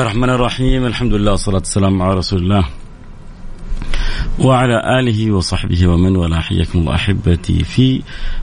[0.00, 2.64] الله الرحمن الرحيم الحمد لله والصلاة والسلام على رسول الله
[4.38, 8.02] وعلى آله وصحبه ومن والاه حياكم الله أحبتي في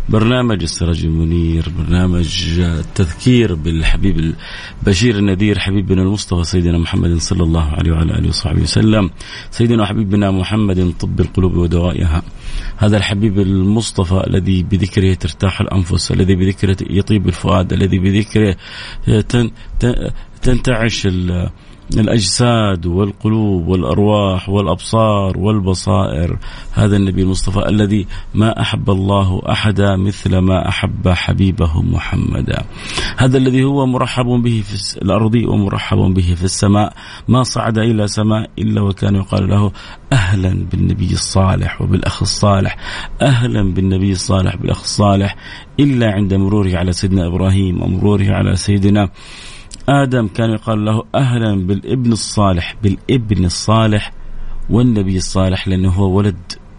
[0.09, 4.33] برنامج السراج المنير برنامج التذكير بالحبيب
[4.81, 9.09] البشير النذير حبيبنا المصطفى سيدنا محمد صلى الله عليه وعلى آله وصحبه وسلم
[9.51, 12.21] سيدنا وحبيبنا محمد طب القلوب ودوائها
[12.77, 18.55] هذا الحبيب المصطفى الذي بذكره ترتاح الأنفس الذي بذكره يطيب الفؤاد الذي بذكره
[20.47, 21.07] تنتعش
[21.97, 26.39] الأجساد والقلوب والأرواح والأبصار والبصائر.
[26.73, 32.65] هذا النبي المصطفى الذي ما أحب الله أحدا مثل ما أحب حبيبه محمدا.
[33.17, 36.93] هذا الذي هو مرحب به في الأرض ومرحب به في السماء.
[37.27, 39.71] ما صعد إلى سماء إلا وكان يقال له
[40.13, 42.77] أهلا بالنبي الصالح وبالأخ الصالح.
[43.21, 45.35] أهلا بالنبي الصالح بالأخ الصالح.
[45.79, 49.09] إلا عند مروره على سيدنا إبراهيم ومروره على سيدنا
[49.89, 54.11] آدم كان يقال له أهلا بالابن الصالح بالابن الصالح
[54.69, 56.37] والنبي الصالح لأنه هو ولد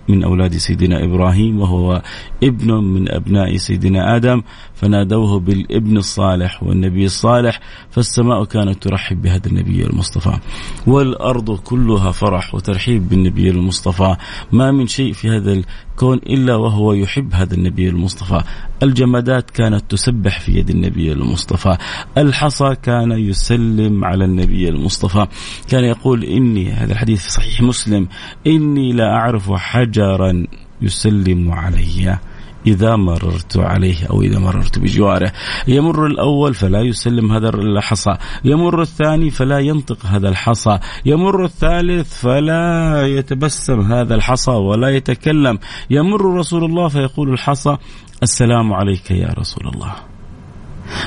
[0.09, 2.03] من أولاد سيدنا إبراهيم وهو
[2.43, 4.43] ابن من أبناء سيدنا آدم
[4.75, 7.61] فنادوه بالابن الصالح والنبي الصالح
[7.91, 10.39] فالسماء كانت ترحب بهذا النبي المصطفى
[10.87, 14.17] والأرض كلها فرح وترحيب بالنبي المصطفى
[14.53, 18.43] ما من شيء في هذا الكون إلا وهو يحب هذا النبي المصطفى.
[18.83, 21.77] الجمادات كانت تسبح في يد النبي المصطفى.
[22.19, 25.27] الحصى كان يسلم على النبي المصطفى.
[25.69, 28.09] كان يقول إني هذا الحديث في صحيح مسلم
[28.47, 30.47] إني لا أعرف حجرا
[30.83, 32.19] يسلم علي
[32.67, 35.33] إذا مررت عليه أو إذا مررت بجواره.
[35.69, 38.17] يمر الأول فلا يسلم هذا الحصى.
[38.45, 40.79] يمر الثاني فلا ينطق هذا الحصى.
[41.05, 45.59] يمر الثالث فلا يتبسم هذا الحصى ولا يتكلم.
[45.91, 47.77] يمر رسول الله فيقول الحصى
[48.23, 49.95] السلام عليك يا رسول الله.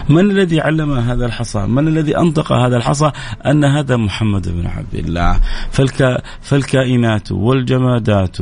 [0.09, 3.11] من الذي علم هذا الحصى؟ من الذي أنطق هذا الحصى
[3.45, 5.39] أن هذا محمد بن عبد الله؟
[5.71, 8.37] فالك فالكائنات والجمادات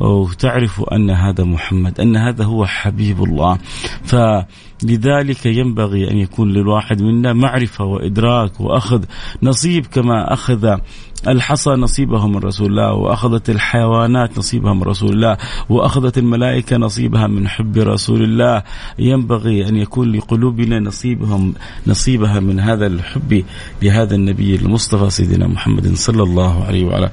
[0.00, 3.58] وتعرف أن هذا محمد أن هذا هو حبيب الله.
[4.04, 9.04] فلذلك ينبغي أن يكون للواحد منا معرفة وإدراك وأخذ
[9.42, 10.78] نصيب كما أخذ
[11.26, 15.36] الحصى نصيبه من رسول الله وأخذت الحيوانات نصيبها من رسول الله
[15.68, 18.62] وأخذت الملائكة نصيبها من حب رسول الله.
[18.98, 21.54] ينبغي أن يكون لقلوبنا نصيبهم
[21.86, 23.44] نصيبها من هذا الحب
[23.82, 27.10] لهذا النبي المصطفى سيدنا محمد صلى الله عليه وعلى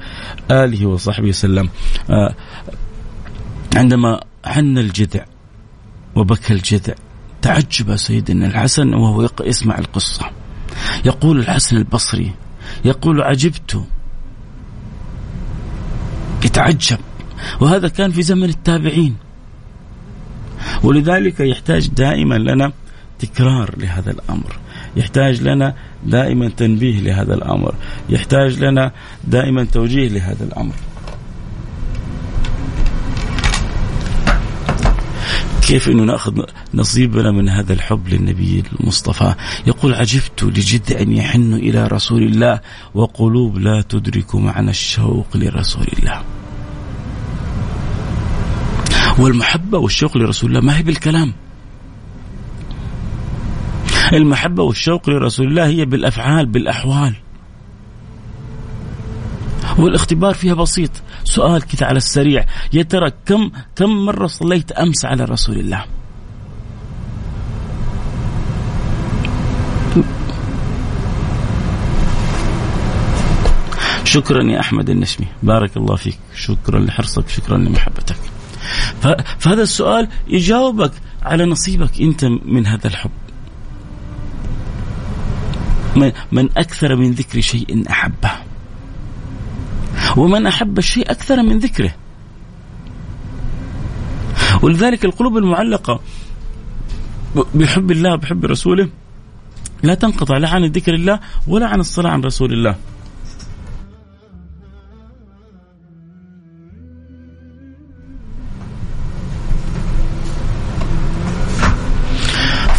[0.51, 1.69] آله وصحبه وسلم.
[2.09, 2.35] آه،
[3.75, 5.25] عندما حن الجذع
[6.15, 6.93] وبكى الجذع
[7.41, 10.25] تعجب سيدنا الحسن وهو يسمع القصة.
[11.05, 12.31] يقول الحسن البصري
[12.85, 13.85] يقول عجبت
[16.45, 16.97] يتعجب.
[17.61, 19.15] وهذا كان في زمن التابعين.
[20.83, 22.71] ولذلك يحتاج دائما لنا
[23.19, 24.57] تكرار لهذا الأمر.
[24.95, 27.75] يحتاج لنا دائما تنبيه لهذا الأمر.
[28.09, 28.91] يحتاج لنا
[29.23, 30.73] دائما توجيه لهذا الأمر.
[35.67, 36.41] كيف إنه نأخذ
[36.73, 39.33] نصيبنا من هذا الحب للنبي المصطفى؟
[39.67, 42.59] يقول عجبت لجذع يحن إلى رسول الله
[42.93, 46.21] وقلوب لا تدرك معنى الشوق لرسول الله.
[49.19, 50.61] والمحبة والشوق لرسول الله.
[50.61, 51.33] ما هي بالكلام؟
[54.13, 57.15] المحبة والشوق لرسول الله هي بالأفعال بالأحوال.
[59.77, 60.91] والاختبار فيها بسيط.
[61.23, 62.45] سؤال كذا على السريع.
[62.73, 65.85] يا ترى كم كم مرة صليت أمس على رسول الله؟
[74.03, 75.27] شكرا يا أحمد النشمي.
[75.43, 76.19] بارك الله فيك.
[76.35, 78.15] شكرا لحرصك شكرا لمحبتك.
[79.39, 80.91] فهذا السؤال يجاوبك
[81.23, 83.11] على نصيبك أنت من هذا الحب.
[86.31, 88.31] من أكثر من ذكر شيء أحبه.
[90.17, 91.95] ومن أحب الشيء أكثر من ذكره.
[94.61, 95.99] ولذلك القلوب المعلقة
[97.55, 98.89] بحب الله وبحب رسوله
[99.83, 102.75] لا تنقطع لا عن ذكر الله ولا عن الصلاة عن رسول الله.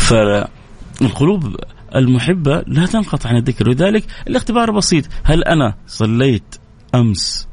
[0.07, 1.57] فالقلوب
[1.95, 5.05] المحبة لا تنقطع عن الذكر لذلك الاختبار بسيط.
[5.25, 6.57] هل أنا صليت
[6.95, 7.49] أمس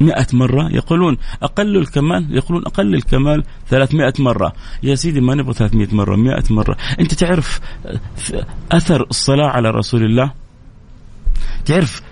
[0.00, 4.52] مئة مرة؟ يقولون أقل الكمال يقولون أقل الكمال 300 مرة.
[4.82, 6.76] يا سيدي ما نبغى 300 مرة 100 مرة.
[7.00, 7.60] أنت تعرف
[8.72, 10.32] أثر الصلاة على رسول الله؟
[11.64, 12.02] تعرف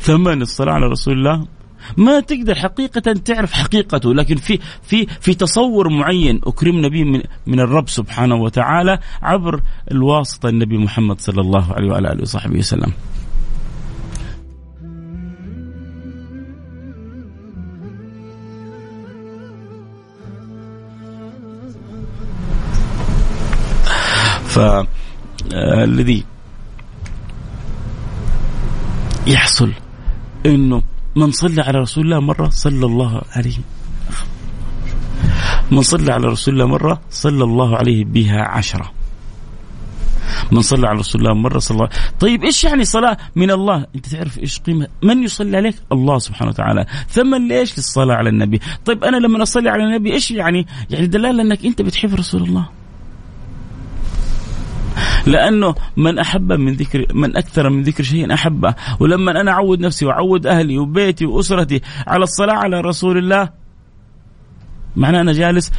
[0.00, 1.46] ثمن الصلاة على رسول الله؟
[1.96, 7.60] ما تقدر حقيقة تعرف حقيقته لكن في في في تصور معين أكرمنا به من, من
[7.60, 9.60] الرب سبحانه وتعالى عبر
[9.90, 12.92] الواسطة النبي محمد صلى الله عليه وعلى آله وصحبه وسلم.
[24.54, 26.24] فالذي
[29.26, 29.72] يحصل
[30.46, 30.82] إنه
[31.16, 33.58] من صلى على رسول الله مرة صلى الله عليه.
[35.70, 38.92] من صلى على رسول الله مرة صلى الله عليه بها عشرة.
[40.52, 41.88] من صلى على رسول الله مرة صلى الله
[42.20, 46.50] طيب إيش يعني صلاة من الله؟ أنت تعرف إيش قيمة؟ من يصلي عليك؟ الله سبحانه
[46.50, 46.86] وتعالى.
[47.08, 51.42] ثمن ليش للصلاة على النبي؟ طيب أنا لما أصلي على النبي إيش يعني؟ يعني دلالة
[51.42, 52.68] إنك أنت بتحب رسول الله.
[55.26, 58.74] لأنه من أحب من ذكر من أكثر من ذكر شيء أحبه.
[59.00, 63.64] ولما أنا أعود نفسي وأعود أهلي وبيتي وأسرتي على الصلاة على رسول الله
[64.96, 65.72] معناه أنا جالس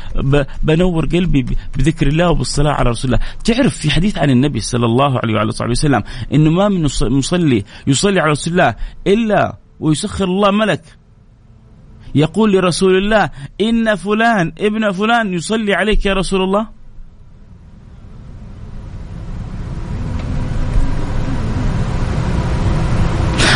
[0.63, 1.45] بنور قلبي
[1.77, 5.51] بذكر الله وبالصلاة على رسول الله، تعرف في حديث عن النبي صلى الله عليه وعلى
[5.51, 6.03] صحبه وسلم
[6.33, 8.75] إنه ما من مصلي يصلي على رسول الله
[9.07, 10.81] إلا ويسخر الله ملك.
[12.15, 13.29] يقول لرسول الله
[13.62, 16.67] إن فلان ابن فلان يصلي عليك يا رسول الله؟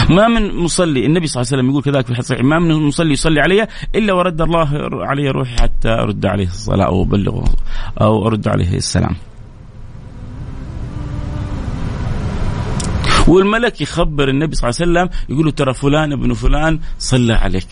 [0.10, 3.12] ما من مصلي النبي صلى الله عليه وسلم يقول كذلك في الحديث ما من مصلي
[3.12, 4.70] يصلي علي إلا ورد الله
[5.06, 7.46] علي روحي حتى أرد عليه الصلاة أو أبلغه
[8.02, 9.16] أو أرد عليه السلام.
[13.28, 17.68] والملك يخبر النبي صلى الله عليه وسلم يقول له ترى فلان ابن فلان صلى عليك.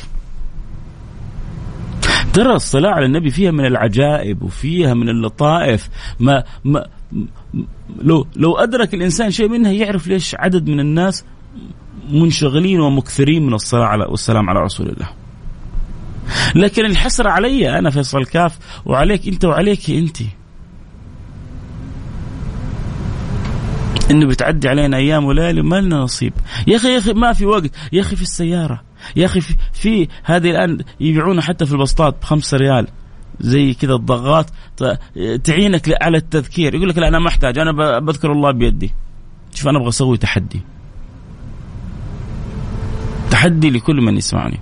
[2.34, 5.90] ترى الصلاة على النبي فيها من العجائب وفيها من اللطائف
[6.20, 6.88] ما ما
[8.02, 11.26] لو لو أدرك الإنسان شيء منها يعرف ليش عدد من الناس
[12.10, 15.10] منشغلين ومكثرين من الصلاة على والسلام على رسول الله.
[16.56, 20.18] لكن الحسرة علي أنا فيصل كاف وعليك أنت وعليك أنت.
[24.12, 26.34] إنه بتعدي علينا أيام وليالي ما لنا نصيب.
[26.68, 27.72] يا أخي يا أخي ما في وقت.
[27.94, 28.82] يا أخي في السيارة.
[29.16, 32.88] يا أخي في, في هذه الآن يبيعونها حتى في البسطات بخمسة ريال.
[33.40, 34.52] زي كذا الضغات.
[35.44, 36.76] تعينك على التذكير.
[36.76, 37.60] يقول لك لا أنا ما أحتاج.
[37.60, 38.94] أنا بذكر الله بيدي.
[39.54, 40.62] شوف أنا أبغى أسوي تحدي.
[43.38, 44.60] تحدي لكل من يسمعني.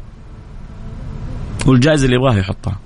[1.65, 2.79] والجائزة اللي يبغاها يحطها.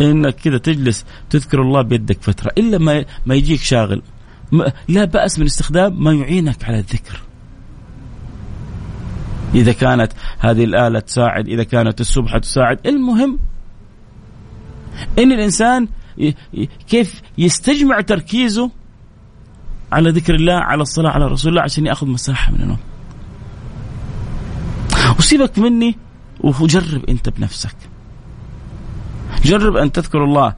[0.00, 2.52] إنك كذا تجلس تذكر الله بيدك فترة.
[2.58, 4.02] إلا ما ما يجيك شاغل.
[4.88, 7.20] لا بأس من استخدام ما يعينك على الذكر.
[9.54, 12.86] إذا كانت هذه الآلة تساعد إذا كانت السبحه تساعد.
[12.86, 13.38] المهم
[15.18, 15.88] إن الإنسان
[16.88, 18.70] كيف يستجمع تركيزه
[19.92, 22.78] على ذكر الله على الصلاة على رسول الله عشان يأخذ مساحة من النوم.
[25.18, 25.98] وسيبك مني؟
[26.40, 27.76] وجرب أنت بنفسك.
[29.44, 30.54] جرب أن تذكر الله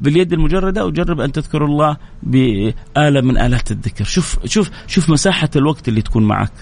[0.00, 4.04] باليد المجردة وجرب أن تذكر الله بآلة من آلات الذكر.
[4.04, 6.52] شوف شوف شوف مساحة الوقت اللي تكون معك.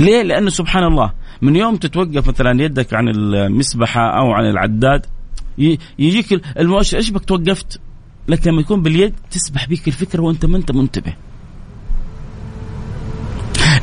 [0.00, 1.12] ليه؟ لأنه سبحان الله
[1.42, 5.06] من يوم تتوقف مثلا يدك عن المسبحة أو عن العداد
[5.98, 7.80] يجيك المؤشر إيش بك توقفت؟
[8.28, 11.14] لكن لما يكون باليد تسبح بك الفكرة وأنت ما أنت منتبه.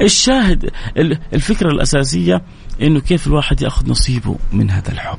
[0.01, 0.71] الشاهد
[1.33, 2.41] الفكرة الأساسية
[2.81, 5.17] أنه كيف الواحد يأخذ نصيبه من هذا الحب.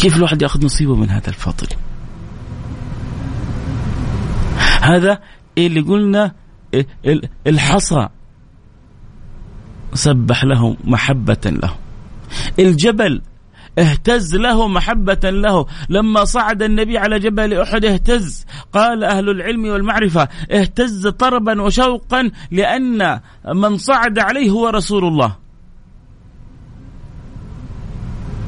[0.00, 1.66] كيف الواحد يأخذ نصيبه من هذا الفضل.
[4.80, 5.18] هذا
[5.58, 6.32] اللي قلنا
[7.46, 8.08] الحصى
[9.94, 11.76] سبح له محبة له.
[12.58, 13.22] الجبل
[13.78, 15.66] اهتز له محبة له.
[15.88, 18.46] لما صعد النبي على جبل أحد اهتز.
[18.72, 23.20] قال أهل العلم والمعرفة اهتز طربا وشوقا لأن
[23.54, 25.36] من صعد عليه هو رسول الله.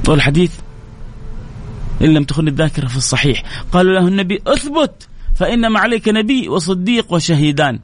[0.08, 0.52] والحديث
[2.02, 3.42] إن لم تخن الذاكرة في الصحيح.
[3.72, 7.80] قال له النبي أثبت فإنما عليك نبي وصديق وشهيدان.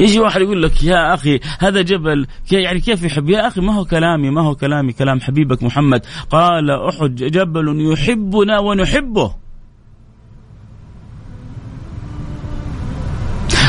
[0.00, 3.84] يجي واحد يقول لك يا أخي هذا جبل يعني كيف يحب؟ يا أخي ما هو
[3.84, 6.06] كلامي ما هو كلامي كلام حبيبك محمد.
[6.30, 9.34] قال أحد جبل يحبنا ونحبه.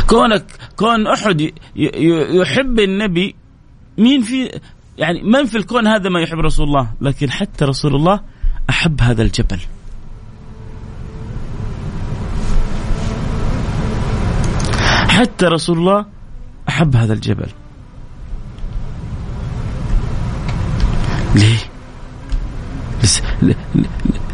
[0.07, 0.45] كونك
[0.75, 3.35] كون أحد يحب النبي
[3.97, 4.59] مين في
[4.97, 8.21] يعني من في الكون هذا ما يحب رسول الله؟ لكن حتى رسول الله
[8.69, 9.59] أحب هذا الجبل.
[15.09, 16.05] حتى رسول الله
[16.70, 17.50] أحب هذا الجبل.
[21.36, 21.58] ليه؟
[23.03, 23.22] لس...
[23.41, 23.53] ل...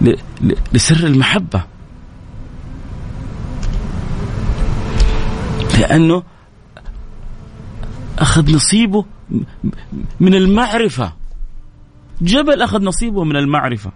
[0.01, 0.15] ل...
[0.41, 0.55] ل...
[0.73, 1.63] لسر المحبة.
[5.79, 6.23] لأنه
[8.19, 9.05] أخذ نصيبه
[10.19, 11.13] من المعرفة.
[12.21, 13.91] جبل أخذ نصيبه من المعرفة.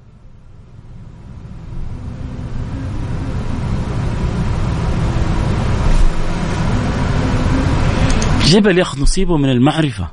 [8.51, 10.07] جبل يأخذ نصيبه من المعرفة.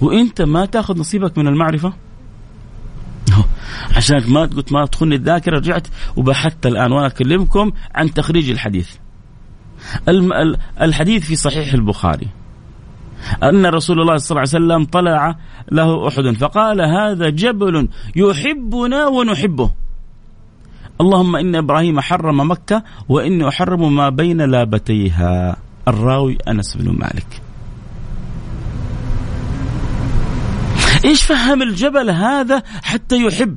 [0.00, 1.92] وإنت ما تأخذ نصيبك من المعرفة؟
[3.96, 6.92] عشان ما قلت ما تخوني الذاكرة رجعت وبحثت الآن.
[6.92, 8.90] وأنا أكلمكم عن تخريج الحديث.
[10.80, 12.28] الحديث في صحيح البخاري.
[13.42, 15.38] أن رسول الله صلى الله عليه وسلم طلع
[15.72, 19.70] له أحد فقال هذا جبل يحبنا ونحبه.
[21.00, 25.56] اللهم إن إبراهيم حرم مكة وإني أحرم ما بين لابتيها.
[25.88, 27.42] الراوي أنس بن مالك.
[31.04, 33.56] إيش فهم الجبل هذا حتى يحب؟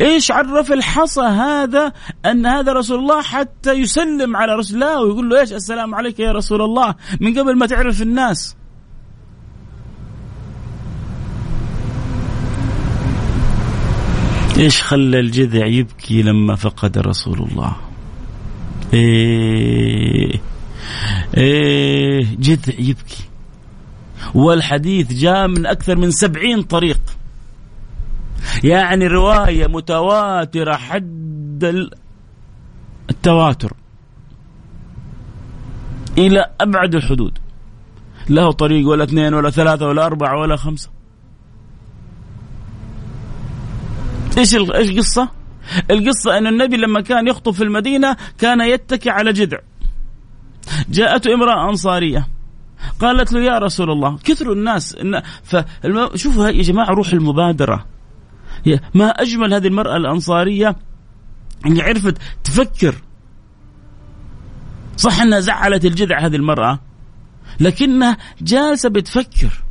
[0.00, 1.92] إيش عرف الحصى هذا
[2.26, 6.32] أن هذا رسول الله حتى يسلم على رسول الله ويقول له إيش؟ السلام عليك يا
[6.32, 6.94] رسول الله.
[7.20, 8.56] من قبل ما تعرف الناس.
[14.58, 17.76] إيش خلى الجذع يبكي لما فقد رسول الله؟
[18.94, 20.40] إيه
[21.36, 23.31] إيه جذع يبكي.
[24.34, 27.00] والحديث جاء من أكثر من سبعين طريق.
[28.64, 31.86] يعني رواية متواترة حد
[33.10, 33.72] التواتر
[36.18, 37.38] إلى أبعد الحدود.
[38.28, 40.90] له طريق ولا اثنين ولا ثلاثة ولا أربعة ولا خمسة.
[44.38, 45.28] إيش إيش القصة؟
[45.90, 49.58] القصة أن النبي لما كان يخطب في المدينة كان يتكي على جذع.
[50.88, 52.28] جاءته امرأة أنصارية.
[53.00, 54.96] قالت له يا رسول الله كثروا الناس
[56.14, 57.86] شوفوا يا جماعة روح المبادرة.
[58.94, 60.76] ما أجمل هذه المرأة الأنصارية
[61.66, 62.94] اللي عرفت تفكر.
[64.96, 66.78] صح إنها زعلت الجذع هذه المرأة
[67.60, 69.62] لكنها جالسة بتفكر.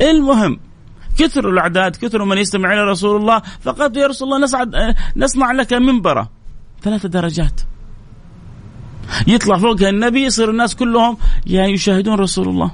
[0.00, 0.60] المهم
[1.18, 4.74] كثروا الأعداد كثروا من يستمع إلى رسول الله فقالت يا رسول الله نسعد
[5.16, 6.30] نصنع لك منبرة.
[6.82, 7.60] ثلاث درجات.
[9.26, 12.70] يطلع فوقها النبي يصير الناس كلهم يعني يشاهدون رسول الله.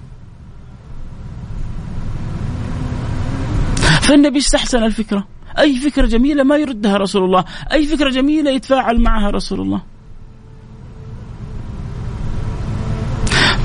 [4.01, 5.27] فالنبي استحسن الفكرة.
[5.59, 7.45] أي فكرة جميلة ما يردها رسول الله.
[7.73, 9.83] أي فكرة جميلة يتفاعل معها رسول الله.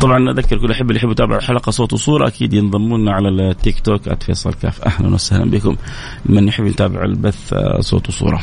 [0.01, 3.79] طبعا أذكر كل أحب اللي يحبوا يتابعوا الحلقة صوت وصورة أكيد ينضمون لنا على التيك
[3.79, 4.81] توك @فيصل كاف.
[4.81, 5.75] أهلا وسهلا بكم.
[6.25, 8.41] من يحب يتابع البث آه، صوت وصورة.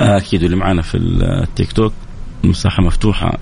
[0.00, 1.92] أكيد اللي معنا في التيك توك.
[2.44, 3.38] مساحة مفتوحة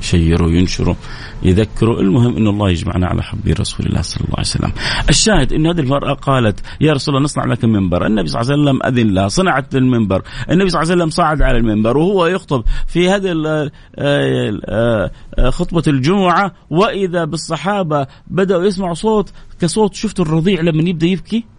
[0.00, 0.94] يشيروا ينشروا
[1.42, 2.00] يذكروا.
[2.00, 4.72] المهم أن الله يجمعنا على حب رسول الله صلى الله عليه وسلم.
[5.08, 8.06] الشاهد أن هذه المرأة قالت يا رسول الله نصنع لك منبر.
[8.06, 10.22] النبي صلى الله عليه وسلم أذن لها صنعت المنبر.
[10.50, 13.32] النبي صلى الله عليه وسلم صعد على المنبر وهو يخطب في هذه
[13.98, 16.52] آه، آه، خطبة الجمعة.
[16.70, 21.53] وإذا بالصحابة بدأوا يسمعوا صوت كصوت شفتوا الرضيع لما يبدأ يبكي؟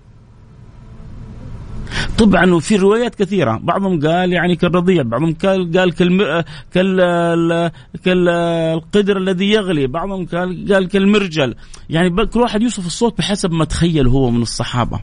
[2.18, 3.60] طبعا وفي روايات كثيرة.
[3.64, 6.44] بعضهم قال يعني كالرضيع بعضهم قال قال كالم...
[6.74, 7.72] كال
[8.04, 11.56] كالقدر الذي يغلي بعضهم قال قال كالمرجل.
[11.90, 15.00] يعني كل واحد يوصف الصوت بحسب ما تخيل هو من الصحابة.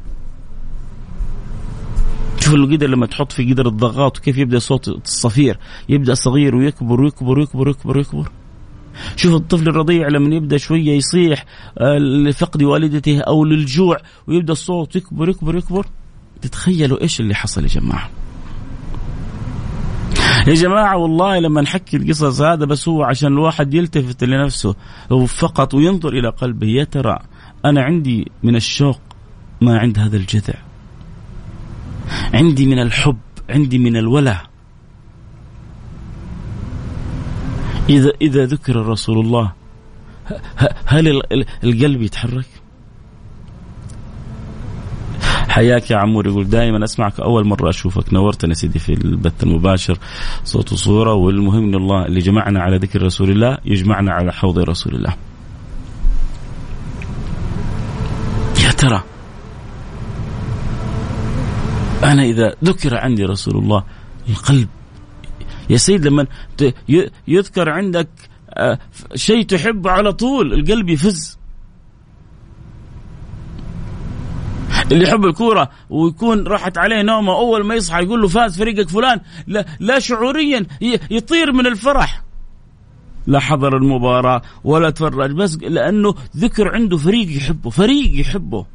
[2.40, 5.58] شوف القدر لما تحط في قدر الضغط وكيف يبدأ صوت الصفير.
[5.88, 8.30] يبدأ صغير ويكبر ويكبر ويكبر ويكبر ويكبر.
[9.16, 11.44] شوف الطفل الرضيع لما يبدأ شوية يصيح
[11.78, 13.96] آه، لفقد والدته أو للجوع
[14.26, 15.86] ويبدأ الصوت يكبر يكبر يكبر.
[16.42, 18.10] تتخيلوا إيش اللي حصل يا جماعة؟
[20.46, 24.74] يا جماعة والله لما نحكي القصص هذا بس هو عشان الواحد يلتفت لنفسه
[25.26, 26.66] فقط وينظر إلى قلبه.
[26.66, 27.18] يا ترى
[27.64, 29.00] أنا عندي من الشوق
[29.60, 30.54] ما عند هذا الجذع؟
[32.34, 33.18] عندي من الحب
[33.50, 34.40] عندي من الوله
[37.88, 39.52] إذا إذا ذكر رسول الله
[40.86, 41.22] هل
[41.64, 42.61] القلب يتحرك؟
[45.52, 46.26] حياك يا عمور.
[46.26, 48.12] يقول دائما أسمعك أول مرة أشوفك.
[48.12, 49.98] نورتنا سيدي في البث المباشر.
[50.44, 51.14] صوت وصورة.
[51.14, 55.14] والمهم إن الله اللي جمعنا على ذكر رسول الله يجمعنا على حوض رسول الله.
[58.64, 59.02] يا ترى
[62.04, 63.84] أنا إذا ذكر عندي رسول الله
[64.28, 64.68] القلب
[65.70, 66.26] يا سيد لما
[67.28, 68.08] يذكر عندك
[68.50, 68.78] آه،
[69.14, 71.38] شيء تحبه على طول القلب يفز.
[74.92, 79.20] اللي يحب الكورة ويكون راحت عليه نومه أول ما يصحى يقول له فاز فريقك فلان
[79.46, 80.66] لا, لا شعوريا
[81.10, 82.22] يطير من الفرح.
[83.26, 88.66] لا حضر المباراة ولا تفرج بس لأنه ذكر عنده فريق يحبه فريق يحبه.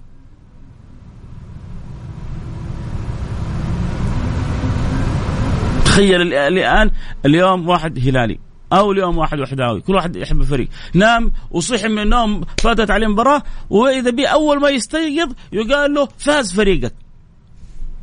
[5.86, 6.92] تخيل الآن
[7.26, 8.47] اليوم واحد هلالي.
[8.74, 10.68] أو اليوم واحد وحداوي كل واحد يحب فريق.
[10.94, 16.54] نام وصحي من النوم فاتت عليه مباراه وإذا بي أول ما يستيقظ يقال له فاز
[16.54, 16.94] فريقك.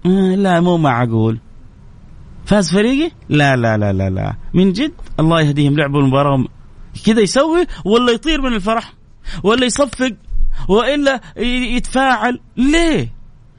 [0.06, 1.38] آه لا مو معقول.
[2.46, 4.34] فاز فريقي؟ لا لا لا لا لا.
[4.54, 6.44] من جد الله يهديهم لعبوا المباراة.
[7.06, 8.92] كذا يسوي ولا يطير من الفرح
[9.42, 10.16] ولا يصفق
[10.68, 11.20] وإلا
[11.76, 12.40] يتفاعل.
[12.56, 13.12] ليه؟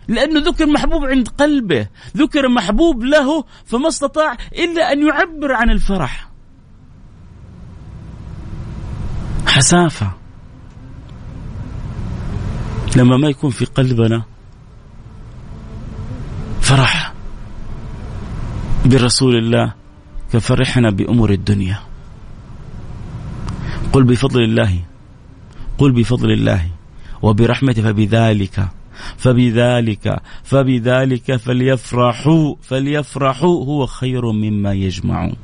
[0.07, 6.34] لأنه ذكر محبوب عند قلبه ذكر محبوب له فما استطاع إلا أن يعبر عن الفرح.
[9.47, 10.11] حسافة.
[12.95, 14.23] لما ما يكون في قلبنا
[16.61, 17.13] فرح
[18.85, 19.73] برسول الله
[20.33, 21.79] كفرحنا بأمور الدنيا.
[23.93, 24.79] قل بفضل الله
[25.77, 26.69] قل بفضل الله
[27.21, 28.67] وبرحمته فبذلك
[29.17, 35.35] فبذلك فبذلك فليفرحوا فليفرحوا هو خير مما يجمعون.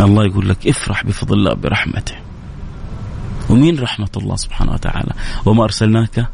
[0.00, 2.14] الله يقول لك افرح بفضل الله برحمته.
[3.50, 5.12] ومين رحمة الله سبحانه وتعالى؟
[5.46, 6.26] وما أرسلناك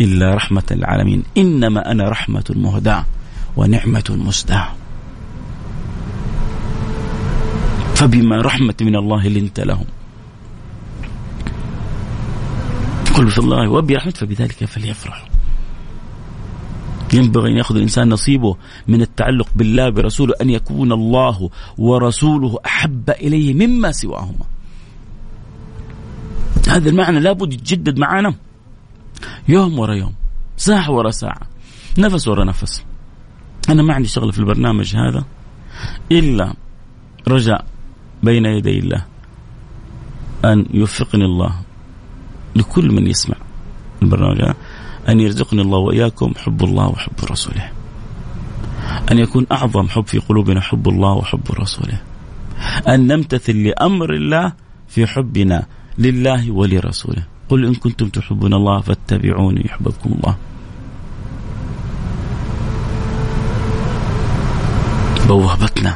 [0.00, 1.22] إلا رحمة للعالمين.
[1.38, 3.04] إنما أنا رحمة مهداة
[3.56, 4.68] ونعمة مسداة
[7.94, 9.86] فبما رحمة من الله لنت لهم.
[13.14, 15.29] قل بفضل الله وبرحمته فبذلك فليفرحوا.
[17.12, 18.56] ينبغي أن يأخذ الإنسان نصيبه
[18.88, 24.44] من التعلق بالله برسوله أن يكون الله ورسوله أحب إليه مما سواهما.
[26.68, 28.34] هذا المعنى لابد يتجدد معنا
[29.48, 30.14] يوم ورا يوم
[30.56, 31.40] ساعة ورا ساعة
[31.98, 32.84] نفس ورا نفس.
[33.68, 35.24] أنا ما عندي شغلة في البرنامج هذا
[36.12, 36.54] إلا
[37.28, 37.64] رجاء
[38.22, 39.04] بين يدي الله
[40.44, 41.54] أن يوفقني الله
[42.56, 43.36] لكل من يسمع
[44.02, 44.54] البرنامج
[45.10, 47.70] أن يرزقني الله وإياكم حب الله وحب رسوله.
[49.10, 52.00] أن يكون أعظم حب في قلوبنا حب الله وحب رسوله.
[52.88, 54.52] أن نمتثل لأمر الله
[54.88, 55.66] في حبنا
[55.98, 57.22] لله ولرسوله.
[57.48, 60.36] قل إن كنتم تحبون الله فاتبعوني يحببكم الله.
[65.28, 65.94] بوابتنا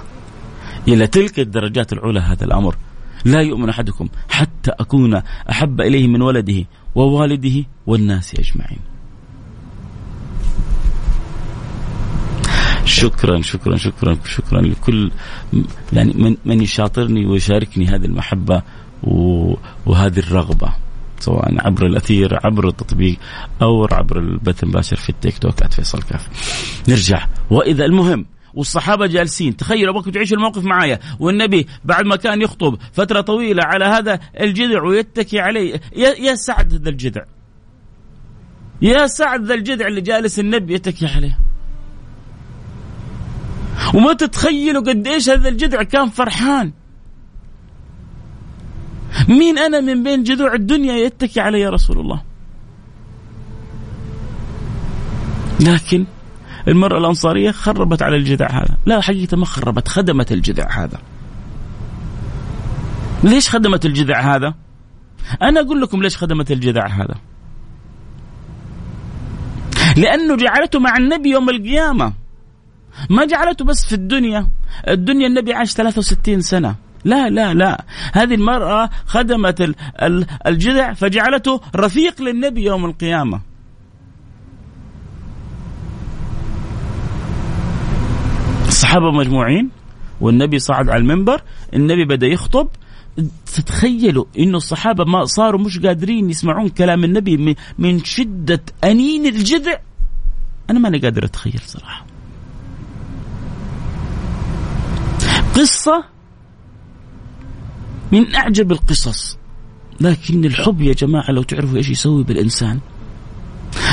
[0.88, 2.76] إلى تلك الدرجات العلى هذا الأمر.
[3.24, 8.93] لا يؤمن أحدكم حتى أكون أحب إليه من ولده ووالده والناس أجمعين.
[12.84, 15.10] شكرا شكرا شكرا شكرا لكل
[15.92, 18.62] يعني من من يشاطرني ويشاركني هذه المحبة
[19.86, 20.72] وهذه الرغبة
[21.20, 23.16] سواء عبر الأثير عبر التطبيق
[23.62, 26.28] أو عبر البث المباشر في التيك توك @فيصل كاف.
[26.88, 27.26] نرجع.
[27.50, 29.56] وإذا المهم والصحابة جالسين.
[29.56, 34.82] تخيلوا بكم تعيشوا الموقف معايا والنبي بعد ما كان يخطب فترة طويلة على هذا الجذع
[34.82, 37.24] ويتكي عليه يا سعد ذا الجذع.
[38.82, 41.38] يا سعد ذا الجذع اللي جالس النبي يتكي عليه.
[43.94, 46.72] وما تتخيلوا قديش هذا الجذع كان فرحان.
[49.28, 52.22] مين أنا من بين جذوع الدنيا يتكي علي يا رسول الله؟
[55.60, 56.06] لكن
[56.68, 58.76] المرأة الأنصارية خربت على الجذع هذا.
[58.86, 60.98] لا حقيقة ما خربت خدمت الجذع هذا.
[63.24, 64.54] ليش خدمت الجذع هذا؟
[65.42, 67.14] أنا أقول لكم ليش خدمت الجذع هذا.
[69.96, 72.23] لأنه جعلته مع النبي يوم القيامة.
[73.10, 74.48] ما جعلته بس في الدنيا.
[74.88, 76.74] الدنيا النبي عاش 63 سنة.
[77.04, 77.84] لا لا لا.
[78.12, 79.74] هذه المرأة خدمت
[80.46, 83.40] الجذع فجعلته رفيق للنبي يوم القيامة.
[88.68, 89.70] الصحابة مجموعين
[90.20, 91.42] والنبي صعد على المنبر
[91.74, 92.68] النبي بدأ يخطب.
[93.46, 99.78] تتخيلوا إنه الصحابة ما صاروا مش قادرين يسمعون كلام النبي من شدة أنين الجذع؟
[100.70, 102.06] أنا ماني قادر أتخيل صراحة.
[105.54, 106.04] قصة
[108.12, 109.38] من أعجب القصص.
[110.00, 112.80] لكن الحب يا جماعة لو تعرفوا إيش يسوي بالإنسان.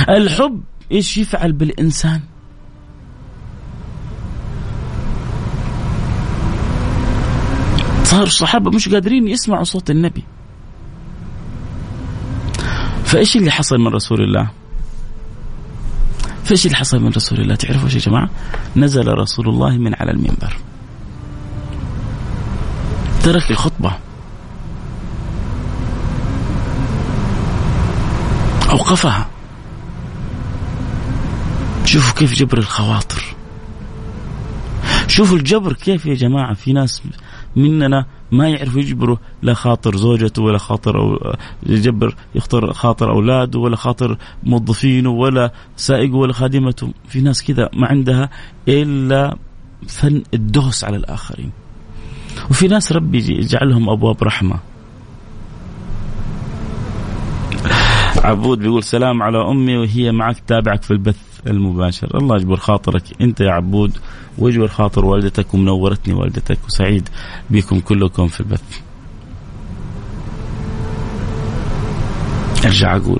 [0.09, 2.21] الحب إيش يفعل بالإنسان.
[8.03, 10.23] صار الصحابه مش قادرين يسمعوا صوت النبي.
[13.05, 14.51] فإيش اللي حصل من رسول الله؟
[16.43, 18.29] فإيش اللي حصل من رسول الله؟ تعرفوا إيش يا جماعة؟
[18.75, 20.57] نزل رسول الله من على المنبر.
[23.23, 23.91] ترك الخطبة.
[28.69, 29.27] أوقفها.
[31.85, 33.23] شوفوا كيف جبر الخواطر.
[35.07, 37.01] شوفوا الجبر كيف يا جماعة في ناس
[37.55, 43.75] مننا ما يعرفوا يجبروا لا خاطر زوجته ولا خاطر أو يجبر يختار خاطر أولاده ولا
[43.75, 46.93] خاطر موظفينه ولا سائقه ولا خادمته.
[47.07, 48.29] في ناس كذا ما عندها
[48.67, 49.37] إلا
[49.87, 51.60] فن الدوس على الآخرين.
[52.49, 54.59] وفي ناس ربي يجعلهم أبواب رحمة.
[58.17, 61.17] عبود بيقول سلام على أمي وهي معك تابعك في البث
[61.47, 62.17] المباشر.
[62.17, 63.03] الله يجبر خاطرك.
[63.21, 63.97] أنت يا عبود
[64.37, 67.09] ويجبر خاطر والدتك ومنورتني والدتك وسعيد
[67.49, 68.79] بكم كلكم في البث.
[72.65, 73.19] ارجع أقول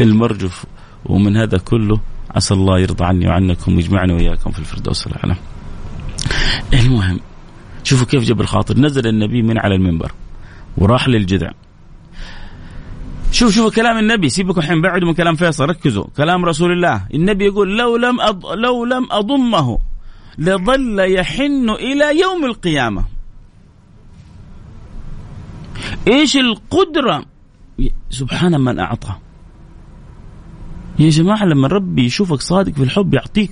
[0.00, 0.64] المرجف
[1.06, 5.36] ومن هذا كله عسى الله يرضى عني وعنكم ويجمعني وإياكم في الفردوس الأعلى.
[6.72, 7.20] المهم
[7.88, 10.12] شوفوا كيف جبر خاطر نزل النبي من على المنبر
[10.78, 11.50] وراح للجذع.
[13.32, 14.28] شوف شوف كلام النبي.
[14.28, 15.64] سيبكم الحين بعدوا من كلام فيصل.
[15.64, 16.04] ركزوا.
[16.16, 17.06] كلام رسول الله.
[17.14, 18.46] النبي يقول لو لم أض...
[18.46, 19.78] لو لم أضمه
[20.38, 23.04] لظل يحن إلى يوم القيامة.
[26.08, 27.24] إيش القدرة؟
[28.10, 29.14] سبحان من أعطى.
[30.98, 33.50] يا جماعة لما ربي يشوفك صادق في الحب يعطيك.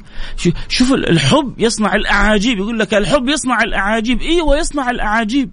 [0.69, 4.21] شوف الحب يصنع الأعاجيب يقول لك الحب يصنع الأعاجيب.
[4.21, 5.51] إيوه يصنع الأعاجيب.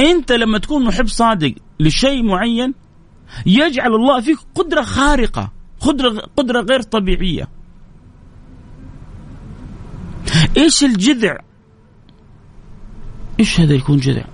[0.00, 2.74] أنت لما تكون محب صادق لشيء معين
[3.46, 7.48] يجعل الله فيك قدرة خارقة قدرة قدرة غير طبيعية.
[10.56, 11.38] إيش الجذع؟
[13.40, 14.24] إيش هذا يكون جذع؟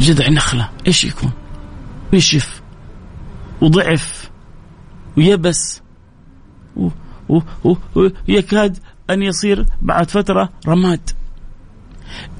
[0.00, 1.32] جذع نخله إيش يكون؟
[2.12, 2.62] نشف
[3.60, 4.30] وضعف
[5.16, 5.82] ويبس
[8.28, 8.78] ويكاد
[9.10, 11.10] أن يصير بعد فترة رماد.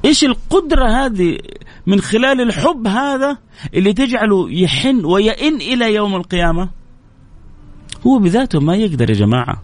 [0.05, 1.39] إيش القدرة هذه
[1.87, 3.39] من خلال الحب هذا
[3.75, 6.69] اللي تجعله يحن ويئن إلى يوم القيامة؟
[8.07, 9.63] هو بذاته ما يقدر يا جماعة.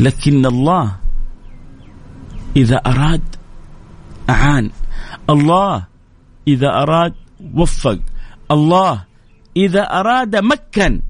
[0.00, 0.96] لكن الله
[2.56, 3.22] إذا أراد
[4.30, 4.70] أعان.
[5.30, 5.86] الله
[6.48, 7.14] إذا أراد
[7.54, 7.98] وفق.
[8.50, 9.04] الله
[9.56, 11.02] إذا أراد مكن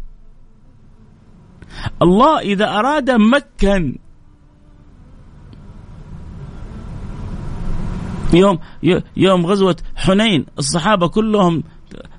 [2.02, 3.98] الله إذا أراد مكن
[8.34, 8.58] يوم
[9.16, 11.62] يوم غزوة حنين الصحابة كلهم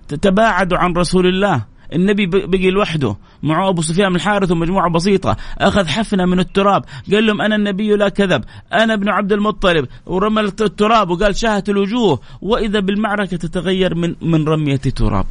[0.08, 1.65] تباعدوا عن رسول الله.
[1.93, 3.15] النبي بقي لوحده.
[3.43, 5.38] معه أبو سفيان الحارث ومجموعة بسيطة.
[5.58, 6.86] أخذ حفنة من التراب.
[7.12, 8.43] قال لهم أنا النبي لا كذب.
[8.74, 9.88] أنا ابن عبد المطلب.
[10.06, 12.19] ورمى التراب وقال شاهت الوجوه.
[12.41, 15.26] وإذا بالمعركة تتغير من من رمية تراب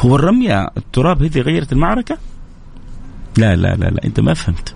[0.00, 2.18] هو الرمية التراب هذه غيرت المعركة؟
[3.36, 4.74] لا لا لا لا أنت ما فهمت.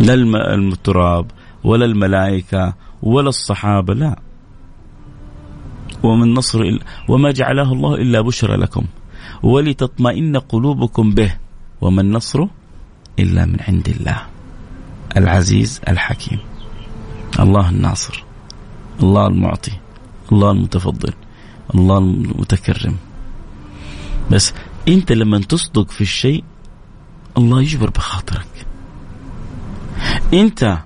[0.00, 0.14] لا
[0.54, 1.30] التراب
[1.64, 4.18] ولا الملائكة ولا الصحابة لا.
[6.06, 8.84] ومن نصر إلا وما جعله الله إلا بشرى لكم
[9.42, 11.36] ولتطمئن قلوبكم به
[11.80, 12.46] وما النصر
[13.18, 14.26] إلا من عند الله.
[15.16, 16.38] العزيز الحكيم
[17.40, 18.24] الله الناصر
[19.02, 19.72] الله المعطي
[20.32, 21.12] الله المتفضل
[21.74, 22.96] الله المتكرم.
[24.30, 24.52] بس
[24.88, 26.44] أنت لما تصدق في الشيء
[27.38, 28.66] الله يجبر بخاطرك.
[30.34, 30.78] أنت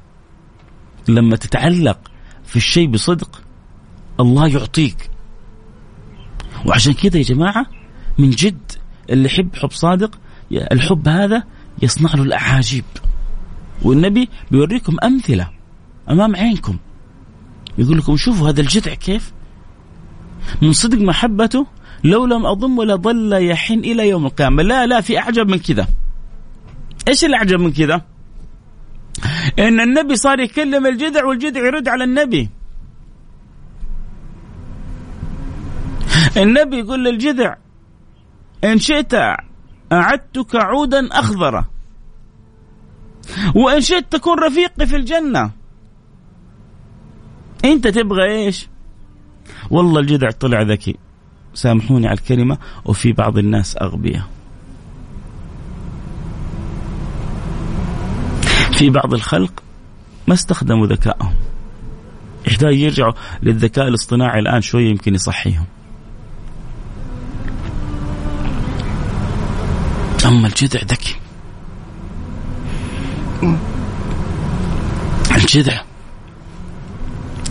[1.09, 1.99] لما تتعلق
[2.45, 3.43] في الشيء بصدق
[4.21, 5.10] الله يعطيك.
[6.67, 7.67] وعشان كذا يا جماعة
[8.19, 8.73] من جد
[9.11, 10.19] اللي يحب حب صادق
[10.53, 11.43] الحب هذا
[11.83, 12.85] يصنع له الأعاجيب.
[13.83, 15.51] والنبي بيوريكم أمثلة
[16.11, 16.77] أمام عينكم.
[17.79, 19.33] يقول لكم شوفوا هذا الجذع كيف.
[20.63, 21.67] من صدق محبته
[22.05, 24.63] لو لم أضم ولا ظل يحن إلى يوم القيامة.
[24.63, 25.89] لا لا في أعجب من كذا.
[27.09, 28.03] إيش الأعجب من كذا؟
[29.59, 32.49] إن النبي صار يكلم الجذع والجذع يرد على النبي.
[36.37, 37.57] النبي يقول للجذع
[38.65, 39.15] إن شئت
[39.93, 41.65] أعدتك عودا أخضر
[43.55, 45.51] وإن شئت تكون رفيقي في الجنة.
[47.65, 48.69] أنت تبغى إيش؟
[49.71, 50.97] والله الجذع طلع ذكي.
[51.55, 54.25] سامحوني على الكلمة وفي بعض الناس أغبياء.
[58.79, 59.63] في بعض الخلق
[60.27, 61.35] ما استخدموا ذكائهم.
[62.47, 63.13] يحتاج يرجعوا
[63.43, 65.65] للذكاء الاصطناعي الآن شوية يمكن يصحيهم.
[70.31, 71.17] أما الجذع ذكي.
[75.37, 75.83] الجذع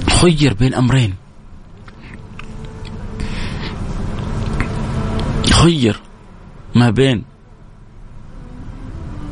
[0.09, 1.15] خير بين أمرين.
[5.51, 6.01] خير
[6.75, 7.23] ما بين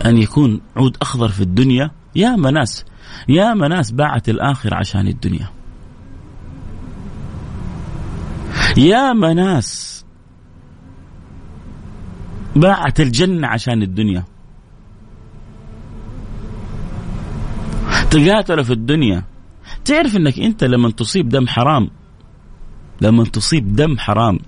[0.06, 1.92] أن يكون عود أخضر في الدنيا.
[2.16, 2.86] يا ناس
[3.30, 5.50] يا ناس باعت الآخر عشان الدنيا.
[8.78, 9.97] يا ناس
[12.60, 14.24] باعت الجنة عشان الدنيا.
[18.12, 19.24] تقاتلوا في الدنيا.
[19.86, 21.90] تعرف إنك أنت لما تصيب دم حرام
[23.02, 24.40] لما تصيب دم حرام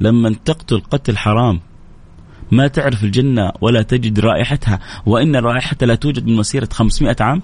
[0.00, 1.60] لما تقتل قتل حرام
[2.50, 7.42] ما تعرف الجنة ولا تجد رائحتها وإن رائحتها لا توجد من مسيرة 500 عام.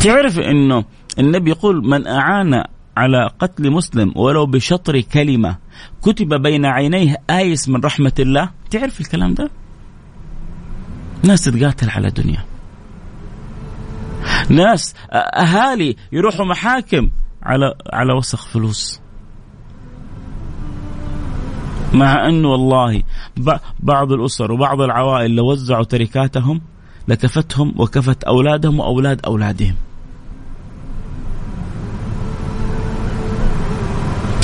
[0.00, 0.84] تعرف أنه
[1.18, 2.64] النبي يقول من أعان
[2.96, 5.56] على قتل مسلم ولو بشطر كلمة.
[6.02, 8.50] كتب بين عينيه آيس من رحمة الله.
[8.70, 9.50] تعرف الكلام ده؟
[11.22, 12.44] ناس تتقاتل على دنيا
[14.48, 17.10] ناس أهالي يروحوا محاكم
[17.42, 19.00] على على وسخ فلوس.
[21.92, 23.02] مع انه والله
[23.80, 26.60] بعض الأسر وبعض العوائل لو وزعوا تركاتهم
[27.08, 29.74] لكفتهم وكفت أولادهم وأولاد أولادهم.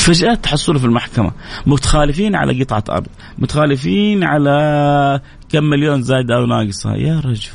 [0.00, 1.32] فجأة تحصلوا في المحكمة.
[1.66, 3.06] متخالفين على قطعة أرض.
[3.38, 6.94] متخالفين على كم مليون زايدة أو ناقصة.
[6.94, 7.50] يا رجل.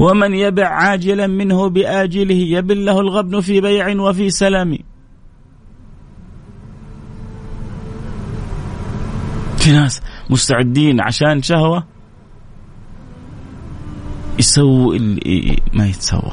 [0.00, 4.78] ومن يبع عاجلا منه بآجله يبل له الغبن في بيع وفي سلام.
[9.58, 11.84] في ناس مستعدين عشان شهوة
[14.38, 16.32] يسووا اللي ما يتسوى.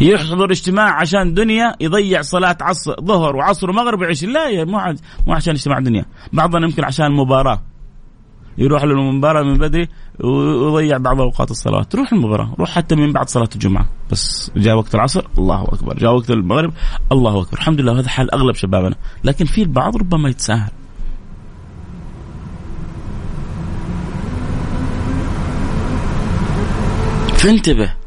[0.00, 4.30] يحضر اجتماع عشان دنيا يضيع صلاة عصر ظهر وعصر ومغرب وعشاء.
[4.30, 4.94] لا مو
[5.26, 6.04] مو عشان اجتماع دنيا.
[6.32, 7.62] بعضنا يمكن عشان المباراة
[8.58, 9.88] يروح للمباراة من بدري
[10.20, 12.54] ويضيع بعض أوقات الصلوات روح المباراة.
[12.58, 13.86] روح حتى من بعد صلاة الجمعة.
[14.10, 15.94] بس جاء وقت العصر الله أكبر.
[15.94, 16.72] جاء وقت المغرب
[17.12, 17.58] الله أكبر.
[17.58, 18.96] الحمد لله هذا حال أغلب شبابنا.
[19.24, 20.70] لكن في البعض ربما يتساهل.
[27.36, 28.03] فانتبه.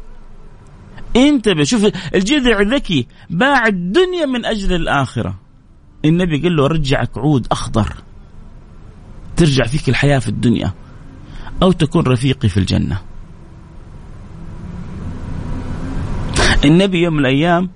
[1.18, 5.38] انتبه شوف الجذع ذكي باع الدنيا من أجل الآخرة.
[6.04, 7.94] النبي قال له رجعك عود أخضر.
[9.36, 10.72] ترجع فيك الحياة في الدنيا.
[11.62, 13.00] أو تكون رفيقي في الجنة.
[16.64, 17.70] النبي يوم من الأيام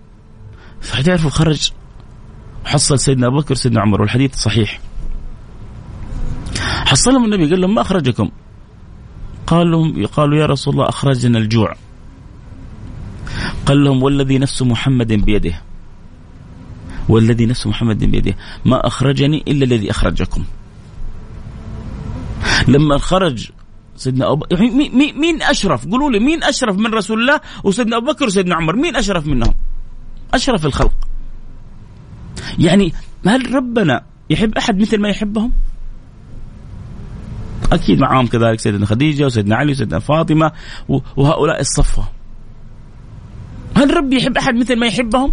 [1.04, 1.70] تعرفوا خرج
[2.64, 4.80] حصل سيدنا أبو بكر سيدنا عمر والحديث صحيح.
[6.86, 8.30] حصلهم النبي قال لهم ما أخرجكم؟
[9.46, 11.74] قال لهم قالوا يا رسول الله أخرجنا الجوع.
[13.66, 15.62] قال لهم والذي نفس محمد بيده
[17.08, 20.44] والذي نفس محمد بيده ما أخرجني إلا الذي أخرجكم
[22.68, 23.50] لما خرج
[23.96, 28.06] سيدنا أبو يعني مين, مين أشرف؟ قولوا لي مين أشرف من رسول الله وسيدنا أبو
[28.06, 29.54] بكر وسيدنا عمر؟ مين أشرف منهم؟
[30.34, 30.94] أشرف الخلق.
[32.58, 32.92] يعني
[33.26, 35.52] هل ربنا يحب أحد مثل ما يحبهم؟
[37.72, 40.52] أكيد معهم كذلك سيدنا خديجة وسيدنا علي وسيدنا فاطمة
[41.16, 42.08] وهؤلاء الصفوة.
[43.76, 45.32] هل ربي يحب أحد مثل ما يحبهم؟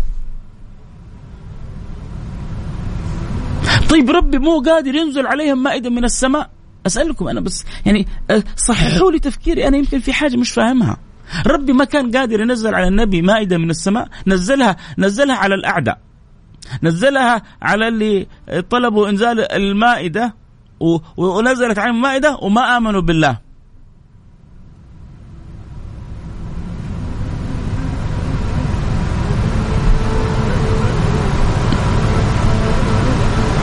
[3.89, 6.49] طيب ربي مو قادر ينزل عليهم مائدة من السماء؟
[6.85, 10.97] أسألكم أنا بس يعني أه، صححوا لي تفكيري أنا يمكن في حاجة مش فاهمها.
[11.47, 15.99] ربي ما كان قادر ينزل على النبي مائدة من السماء نزلها نزلها على الأعداء.
[16.83, 18.27] نزلها على اللي
[18.69, 20.35] طلبوا إنزال المائدة
[21.17, 23.48] ونزلت عليهم المائده وما آمنوا بالله.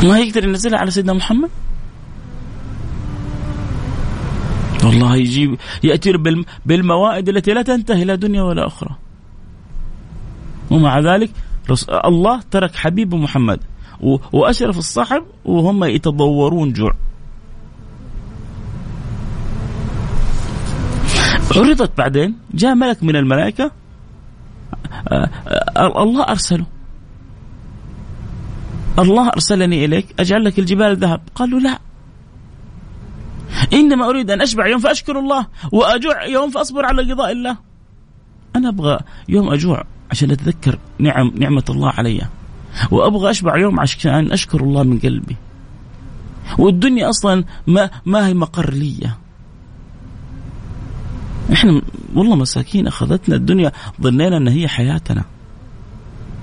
[0.08, 1.50] ما يقدر ينزلها على سيدنا محمد؟
[4.84, 6.12] والله يجيب يأتي
[6.66, 8.96] بالموائد التي لا تنتهي لا دنيا ولا أخرى.
[10.70, 11.30] ومع ذلك
[12.04, 13.60] الله ترك حبيبه محمد.
[14.32, 16.92] وأشرف الصاحب وهم يتضورون جوع.
[21.56, 23.70] عرضت بعدين جاء ملك من الملائكة
[25.08, 25.30] آه،
[25.76, 26.66] آه، الله أرسله.
[28.98, 31.20] الله أرسلني إليك أجعل لك الجبال ذهب.
[31.34, 31.78] قالوا لا.
[33.72, 37.56] إنما أريد أن أشبع يوم فأشكر الله وأجوع يوم فأصبر على قضاء الله.
[38.56, 42.20] أنا أبغى يوم أجوع عشان أتذكر نعم نعمة الله علي.
[42.90, 45.36] وأبغى أشبع يوم عشان أشكر الله من قلبي.
[46.58, 49.10] والدنيا أصلا ما, ما هي مقر لي
[51.52, 51.82] إحنا
[52.14, 55.24] والله مساكين أخذتنا الدنيا ظنينا إن هي حياتنا.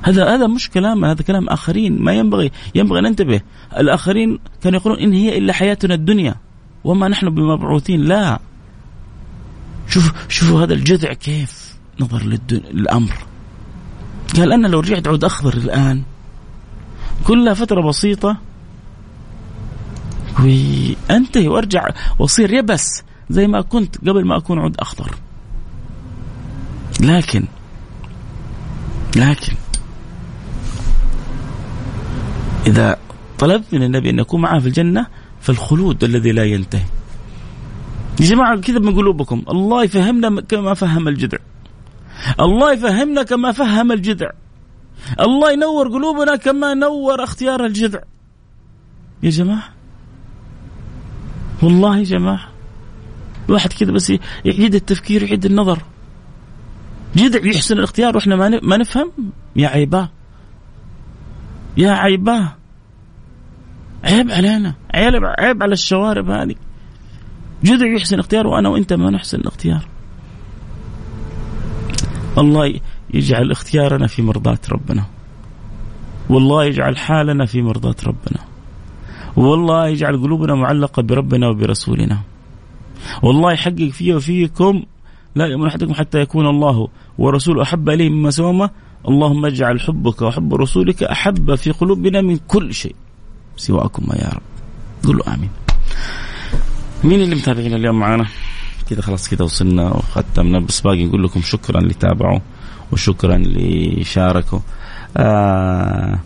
[0.04, 2.02] هذا هذا مش كلام هذا كلام آخرين.
[2.02, 3.42] ما ينبغي ينبغي أن ننتبه.
[3.78, 6.36] الآخرين كانوا يقولون إن هي إلا حياتنا الدنيا
[6.84, 8.02] وما نحن بمبعوثين.
[8.02, 8.39] لا.
[9.88, 13.13] شوف شوفوا هذا الجذع كيف نظر للأمر.
[14.36, 16.02] قال أنا لو رجعت عود أخضر الآن
[17.24, 18.38] كلها فترة بسيطة.
[20.39, 21.88] وانتهي وأرجع
[22.20, 25.16] وأصير يبس زي ما كنت قبل ما أكون عود أخضر.
[27.02, 27.46] لكن
[29.16, 29.54] لكن
[32.67, 32.97] إذا
[33.39, 35.08] طلبت من النبي أن اكون معه في الجنة
[35.41, 36.86] فالخلود الذي لا ينتهي.
[38.19, 39.43] يا جماعة كذا من قلوبكم.
[39.49, 41.38] الله يفهمنا كما فهم الجذع.
[42.39, 44.32] الله يفهمنا كما فهم الجذع.
[45.19, 47.99] الله ينور قلوبنا كما نور اختيار الجذع.
[49.23, 49.69] يا جماعة.
[51.63, 52.49] والله يا جماعة.
[53.49, 54.13] الواحد كذا بس
[54.45, 55.80] يعيد التفكير يعيد النظر.
[57.15, 59.12] جذع يحسن الاختيار وإحنا ما نفهم؟
[59.56, 60.10] يا عيباه
[61.77, 62.53] يا عيباه
[64.03, 66.55] عيب علينا عيب عيب على الشوارب هذه.
[67.63, 69.86] جذع يحسن اختيار وأنا وأنت ما نحسن الاختيار.
[72.38, 72.73] الله
[73.13, 75.05] يجعل اختيارنا في مرضاة ربنا.
[76.29, 78.39] والله يجعل حالنا في مرضاة ربنا.
[79.36, 82.19] والله يجعل قلوبنا معلقة بربنا وبرسولنا.
[83.23, 84.83] والله يحقق في وفيكم.
[85.36, 88.69] لا يؤمن أحدكم حتى يكون الله ورسوله أحب إليه مما سوما
[89.08, 92.96] اللهم اجعل حبك وحب رسولك أحب في قلوبنا من كل شيء
[93.58, 94.42] سواكم يا رب.
[95.06, 95.50] قولوا آمين.
[97.04, 98.26] مين اللي متابعين اليوم معنا
[98.89, 102.39] كذا خلاص كذا وصلنا وختمنا بس باقي نقول لكم شكرا اللي تابعوا
[102.92, 104.60] وشكرا اللي شاركوا.
[105.18, 106.20] آه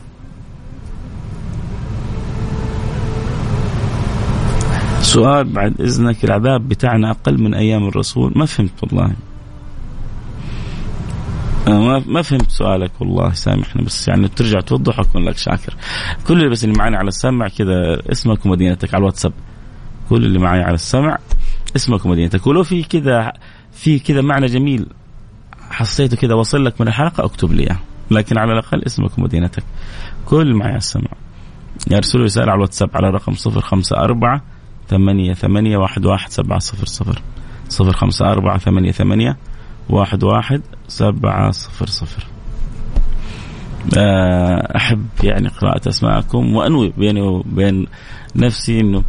[5.02, 8.34] سؤال بعد إذنك العذاب بتاعنا أقل من أيام الرسول.
[8.36, 9.12] ما فهمت والله.
[11.68, 15.76] ما ما فهمت سؤالك والله سامحنا بس يعني ترجع توضح اكون لك شاكر.
[16.28, 19.34] كل اللي بس اللي معنا على السمع كذا اسمك ومدينتك على الواتساب.
[20.10, 21.18] كل اللي معي على السمع
[21.76, 22.48] اسمك ومدينتك.
[22.48, 23.32] ولو في كذا
[23.72, 24.86] في كذا معنى جميل
[25.70, 27.80] حسيته كذا وصل لك من الحلقة اكتب لي إياه.
[28.12, 29.64] لكن على الأقل اسمك ومدينتك.
[30.26, 31.12] كل معي على السمع.
[31.92, 34.42] يرسلوا رسالة على الواتساب على رقم صفر خمسة أربعة
[34.90, 37.22] ثمانية ثمانية واحد واحد سبعة صفر صفر.
[37.70, 39.38] صفر خمسة أربعة ثمانية ثمانية
[39.90, 42.28] واحد واحد سبعة صفر صفر.
[43.98, 47.88] آه، أحب يعني قراءة أسماءكم وأنوي بيني وبين
[48.36, 49.04] نفسي أنه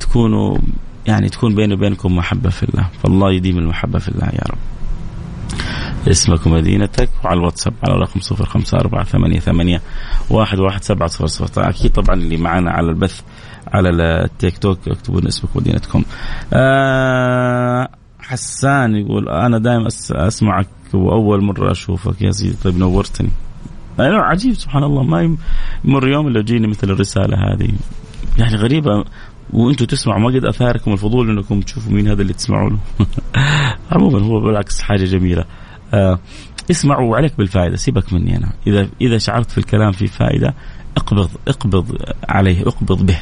[0.00, 0.58] تكونوا
[1.06, 2.88] يعني تكون بيني وبينكم محبة في الله.
[3.02, 4.58] فالله يديم المحبة في الله يا رب.
[6.08, 9.80] اسمك ومدينتك وعلى الواتساب على رقم صفر خمسة أربعة ثمانية ثمانية
[10.30, 11.68] واحد واحد سبعة صفر صفر.
[11.68, 13.20] أكيد طبعا اللي معنا على البث
[13.68, 16.04] على التيك توك اكتبوا اسمك ومدينتكم.
[16.52, 17.88] آه
[18.24, 23.30] حسان يقول أنا دائما أسمعك وأول مرة أشوفك يا سيدي طيب نورتني.
[24.00, 25.02] أنا عجيب سبحان الله.
[25.02, 25.36] ما
[25.84, 27.70] يمر يوم إلا يجيني مثل الرسالة هذه.
[28.38, 29.04] يعني غريبة.
[29.52, 32.78] وأنتم تسمعوا ما قد أثاركم الفضول إنكم تشوفوا مين هذا اللي تسمعوا له.
[33.92, 35.44] عموما هو بالعكس حاجة جميلة.
[35.94, 36.18] آه
[36.70, 38.52] اسمعوا وعليك بالفائدة سيبك مني أنا.
[38.66, 40.54] اذا إذا شعرت في الكلام في فائدة
[40.96, 41.96] اقبض اقبض
[42.28, 43.18] عليه اقبض به.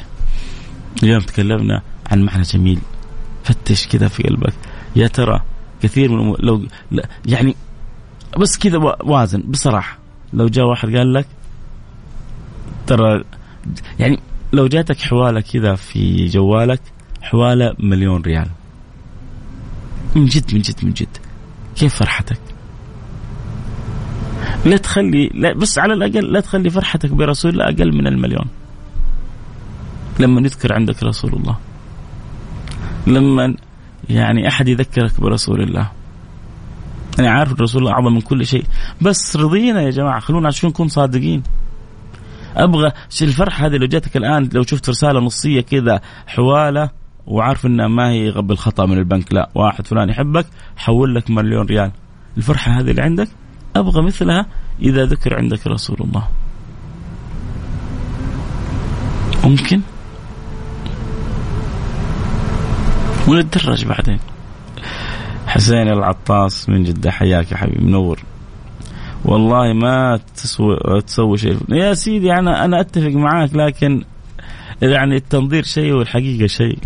[1.03, 2.79] اليوم تكلمنا عن معنى جميل.
[3.45, 4.55] فتش كذا في قلبك.
[4.97, 5.43] يا ترى
[5.83, 6.67] كثير من لو
[7.27, 7.57] يعني
[8.39, 9.99] بس كذا وازن بصراحة.
[10.33, 11.27] لو جاء واحد قال لك
[12.87, 13.25] ترى
[13.99, 14.19] يعني
[14.53, 16.81] لو جاتك حوالة كذا في جوالك
[17.23, 18.49] حوالة مليون ريال.
[20.17, 21.17] من جد من جد من جد.
[21.77, 22.41] كيف فرحتك؟
[24.67, 28.47] لا تخلي لا بس على الأقل لا تخلي فرحتك برسول الله أقل من المليون.
[30.21, 31.59] لما يذكر عندك رسول الله.
[33.07, 33.57] لما
[34.11, 35.91] يعني أحد يذكرك برسول الله.
[37.19, 38.65] أنا عارف الرسول الله أعظم من كل شيء.
[39.01, 41.43] بس رضينا يا جماعة خلونا عشان نكون صادقين.
[42.57, 46.91] أبغى الفرحة هذه لو جاتك الآن لو شفت رسالة نصية كذا حوالة
[47.27, 51.91] وعارف إنها ما هي بالخطا من البنك لا واحد فلان يحبك حول لك مليون ريال.
[52.37, 53.29] الفرحة هذه اللي عندك
[53.77, 54.47] أبغى مثلها
[54.83, 56.29] إذا ذكر عندك رسول الله.
[59.45, 59.81] ممكن؟
[63.33, 64.19] ونتدرج بعدين.
[65.47, 68.21] حسين العطاس من جدة حياك يا حبيبي منور.
[69.25, 71.59] والله ما تسوي تسوي شيء.
[71.69, 74.05] يا سيدي أنا أنا أتفق معاك لكن
[74.83, 76.79] يعني التنظير شيء والحقيقة شيء.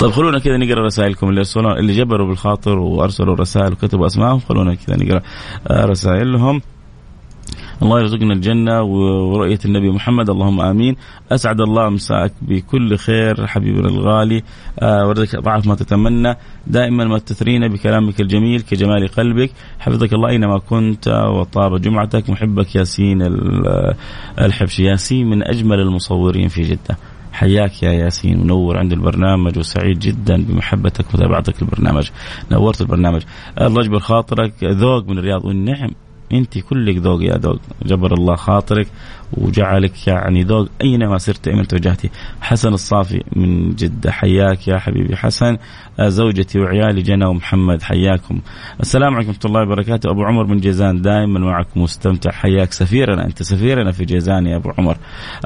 [0.00, 1.28] طيب خلونا كذا نقرأ رسائلكم.
[1.28, 5.22] اللي ارسلوا اللي جبروا بالخاطر وأرسلوا رسائل وكتبوا اسمائهم خلونا كذا نقرأ
[5.70, 6.60] رسائلهم.
[7.82, 10.96] الله يرزقنا الجنة ورؤية النبي محمد اللهم آمين.
[11.32, 14.42] أسعد الله مساءك بكل خير حبيبنا الغالي.
[14.80, 16.36] آه ورزقك أضعاف ما تتمنى.
[16.66, 19.50] دائما ما تثرينا بكلامك الجميل كجمال قلبك.
[19.78, 22.30] حفظك الله أينما كنت وطاب جمعتك.
[22.30, 23.22] محبك ياسين
[24.38, 24.84] الحبشي.
[24.84, 26.98] ياسين من أجمل المصورين في جدة.
[27.32, 28.40] حياك يا ياسين.
[28.40, 32.10] منور عند البرنامج وسعيد جدا بمحبتك ومتابعتك للبرنامج
[32.52, 33.22] نورت البرنامج.
[33.60, 34.52] الله يجبر خاطرك.
[34.64, 35.90] ذوق من الرياض والنعم.
[36.32, 37.60] انت كلك ذوق يا ذوق.
[37.82, 38.86] جبر الله خاطرك
[39.36, 42.10] وجعلك يعني ذوق اينما سرت اينما توجهتي
[42.40, 45.56] حسن الصافي من جده حياك يا حبيبي حسن.
[46.00, 48.40] زوجتي وعيالي جنى ومحمد حياكم.
[48.80, 50.10] السلام عليكم ورحمة الله وبركاته.
[50.10, 52.30] أبو عمر من جيزان دائما معكم مستمتع.
[52.30, 54.96] حياك سفيرنا أنت سفيرنا في جيزان يا أبو عمر.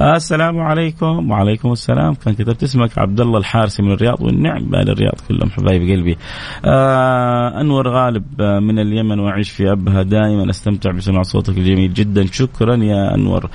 [0.00, 2.14] السلام عليكم وعليكم السلام.
[2.14, 6.16] كان كتبت اسمك عبد الله الحارسي من الرياض والنعم بال الرياض كلهم حبايب قلبي.
[6.64, 10.02] آه أنور غالب من اليمن وأعيش في أبها.
[10.02, 12.26] دائما أستمتع بسمع صوتك الجميل جدا.
[12.26, 13.44] شكرا يا أنور.
[13.44, 13.50] آه،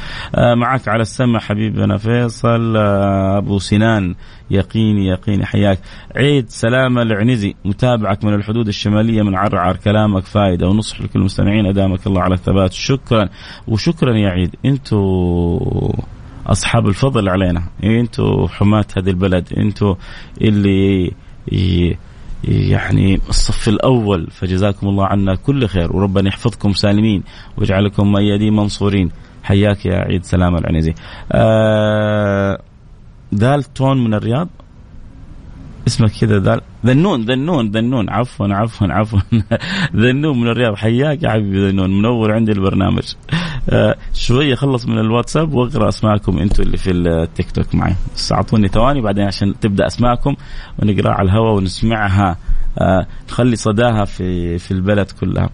[0.56, 4.16] معك على السمع حبيبنا فيصل آه، أبو سنان
[4.52, 5.80] يقيني يقيني حياك.
[6.16, 12.08] عيد سلامة العنزي متابعك من الحدود الشمالية من عرعر كلامك فائدة ونصح لكل المستمعين أدامك
[12.08, 12.74] الله على الثبات.
[12.74, 13.30] شكرا.
[13.68, 14.56] وشكرا يا عيد.
[14.66, 15.94] انتو
[16.48, 17.64] أصحاب الفضل علينا.
[17.84, 19.54] انتو حماة هذه البلد.
[19.58, 19.96] انتو
[20.42, 21.12] اللي
[22.44, 24.28] يعني الصف الأول.
[24.32, 25.96] فجزاكم الله عنا كل خير.
[25.96, 27.24] وربنا يحفظكم سالمين
[27.58, 29.12] ويجعلكم مؤيدين منصورين.
[29.44, 30.94] حياك يا عيد سلامة العنزي
[31.32, 32.62] آه
[33.32, 34.50] دال تون من الرياض؟
[35.88, 38.10] اسمك كذا دال ذنون ذنون ذنون.
[38.10, 39.20] عفوا عفوا عفوا.
[39.96, 40.76] ذنون من الرياض.
[40.76, 42.00] حياك يا حبيبي ذنون.
[42.00, 43.04] منور عندي البرنامج.
[43.70, 47.96] آه شوية خلص من الواتساب واقرأ أسماءكم أنتم اللي في التيك توك معي.
[48.16, 50.36] بس أعطوني ثواني بعدين عشان تبدأ أسماءكم
[50.80, 52.38] ونقرأ على الهواء ونسمعها.
[53.30, 55.50] نخلي صداها في في البلد كلها.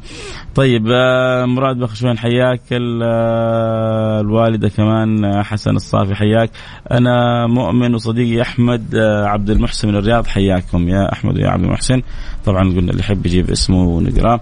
[0.55, 6.49] طيب آه مراد بخشوان حياك آه الوالدة كمان آه حسن الصافي حياك.
[6.91, 12.01] أنا مؤمن وصديقي أحمد آه عبد المحسن من الرياض حياكم يا أحمد ويا عبد المحسن.
[12.45, 14.41] طبعا قلنا اللي يحب يجيب اسمه ونقراه.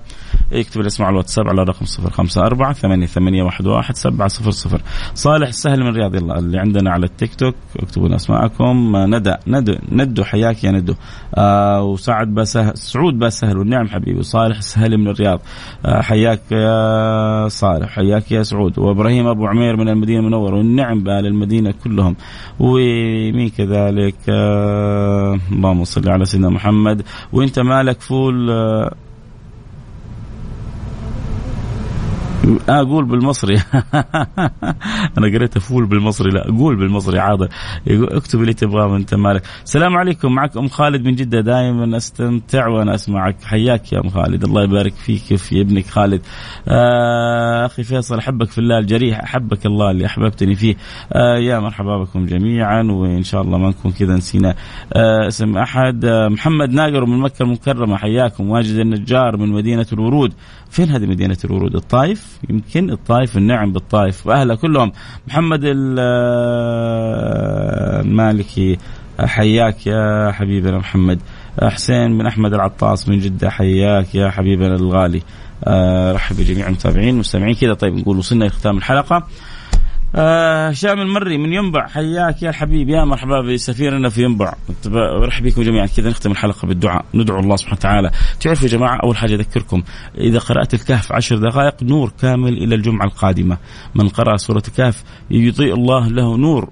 [0.52, 4.82] يكتب الاسم على الواتساب على رقم 054 ثمانية ثمانية واحد واحد سبعة صفر صفر.
[5.14, 8.94] صالح السهل من الرياض يلا اللي عندنا على التيك توك اكتبوا أسماءكم.
[8.96, 10.94] ندى ندى ندو حياك يا ندو
[11.36, 15.42] آه وسعد بسهل سعود بسهل والنعم حبيبي صالح السهل من الرياض.
[15.86, 18.80] آه حياك يا صالح حياك يا سعود.
[18.80, 22.16] وإبراهيم أبو عمير من المدينة المنورة والنعم بأهل المدينة كلهم.
[22.60, 27.02] ومين كذلك آه اللهم صل على سيدنا محمد.
[27.34, 28.96] وإنت مالك فول آه
[32.70, 33.56] أقول بالمصري.
[35.18, 36.32] أنا قريت فول بالمصري.
[36.32, 37.50] لا قول بالمصري عاضل
[37.88, 39.44] اكتب اللي تبغاه انت مالك.
[39.64, 40.32] السلام عليكم.
[40.36, 41.42] معك أم خالد من جدة.
[41.42, 43.44] دائما أستمتع وأنا أسمعك.
[43.44, 44.44] حياك يا أم خالد.
[44.44, 46.22] الله يبارك فيك في ابنك خالد.
[46.68, 49.20] آه أخي فيصل أحبك في الله الجريح.
[49.24, 50.76] أحبك الله اللي أحببتني فيه.
[51.14, 52.84] آه يا مرحبا بكم جميعا.
[52.84, 54.56] وإن شاء الله ما نكون كذا نسينا.
[54.94, 56.06] آه اسم أحد.
[56.06, 57.98] آه محمد ناقر من مكة المكرمة.
[57.98, 58.50] حياكم.
[58.50, 60.34] واجد النجار من مدينة الورود.
[60.70, 61.76] فين هذه مدينة الورود.
[61.76, 64.28] الطائف يمكن الطائف النعم بالطائف.
[64.28, 64.92] واهلها كلهم.
[65.28, 65.62] محمد
[68.06, 68.78] المالكي
[69.20, 71.20] حياك يا حبيبنا محمد.
[71.62, 75.22] حسين بن أحمد العطاس من جدة حياك يا حبيبنا الغالي.
[75.64, 77.74] آه، رحب بجميع المتابعين والمستمعين كذا.
[77.74, 78.78] طيب نقول وصلنا لختام
[80.16, 81.88] آه، هشام المري من ينبع.
[81.88, 84.54] حياك يا الحبيب يا مرحبا بسفيرنا في ينبع.
[85.24, 85.86] ارحب بكم جميعا.
[85.86, 87.06] كذا نختم الحلقة بالدعاء.
[87.14, 88.12] ندعو الله سبحانه وتعالى.
[88.40, 89.84] تعرفوا يا جماعة أول حاجة أذكركم
[90.18, 93.58] إذا قرأت الكهف عشر دقائق نور كامل إلى الجمعة القادمة.
[93.96, 96.70] من قرأ سورة الكهف يضيء الله له نور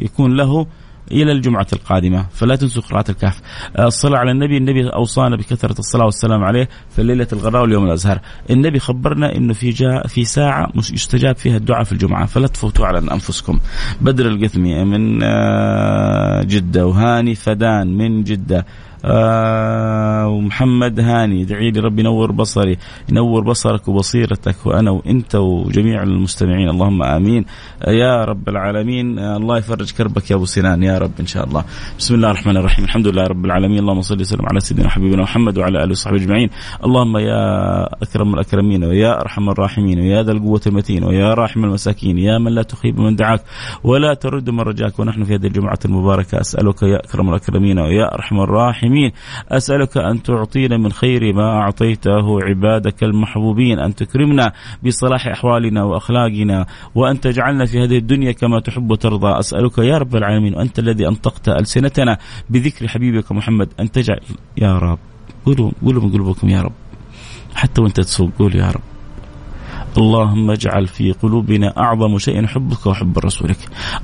[0.00, 0.66] يكون له
[1.12, 2.26] إلى الجمعة القادمة.
[2.32, 3.40] فلا تنسوا قراءة الكهف.
[3.78, 4.56] الصلاة على النبي.
[4.56, 8.20] النبي أوصانا بكثرة الصلاة والسلام عليه في ليلة الغراء واليوم الأزهر.
[8.50, 12.26] النبي خبرنا إنه في جاء في ساعة يستجاب فيها الدعاء في الجمعة.
[12.26, 13.58] فلا تفوتوا على أنفسكم.
[14.00, 18.66] بدر القثمي من آه، جدة وهاني فدان من جدة.
[19.06, 22.76] آه ومحمد هاني ادعي لي ربي ينور بصري
[23.08, 27.44] ينور بصرك وبصيرتك وأنا وأنت وجميع المستمعين اللهم آمين.
[27.82, 31.64] آه يا رب العالمين الله يفرج كربك يا أبو سنان يا رب إن شاء الله.
[31.98, 33.78] بسم الله الرحمن الرحيم الحمد لله رب العالمين.
[33.78, 36.50] اللهم صل وسلم على سيدنا حبيبنا محمد وعلى آله وصحبه أجمعين.
[36.84, 37.42] اللهم يا
[38.02, 42.62] أكرم الأكرمين ويا أرحم الراحمين ويا ذا القوة المتين ويا راحم المساكين يا من لا
[42.62, 43.40] تخيب من دعاك
[43.84, 44.98] ولا ترد من رجاك.
[44.98, 48.95] ونحن في هذه الجمعة المباركة أسألك يا أكرم الأكرمين ويا أرحم الراحمين.
[48.96, 49.12] الراحمين
[49.48, 54.52] أسألك أن تعطينا من خير ما أعطيته عبادك المحبوبين أن تكرمنا
[54.86, 59.38] بصلاح أحوالنا وأخلاقنا وأن تجعلنا في هذه الدنيا كما تحب وترضى.
[59.38, 62.18] أسألك يا رب العالمين وأنت الذي أنطقت ألسنتنا
[62.50, 64.20] بذكر حبيبك محمد أن تجعل
[64.56, 64.98] يا رب.
[65.46, 66.72] قولوا قولوا من قلوبكم يا رب.
[67.54, 68.95] حتى وأنت تسوق قول يا رب.
[69.98, 73.58] اللهم اجعل في قلوبنا أعظم شيء حبك وحب رسولك.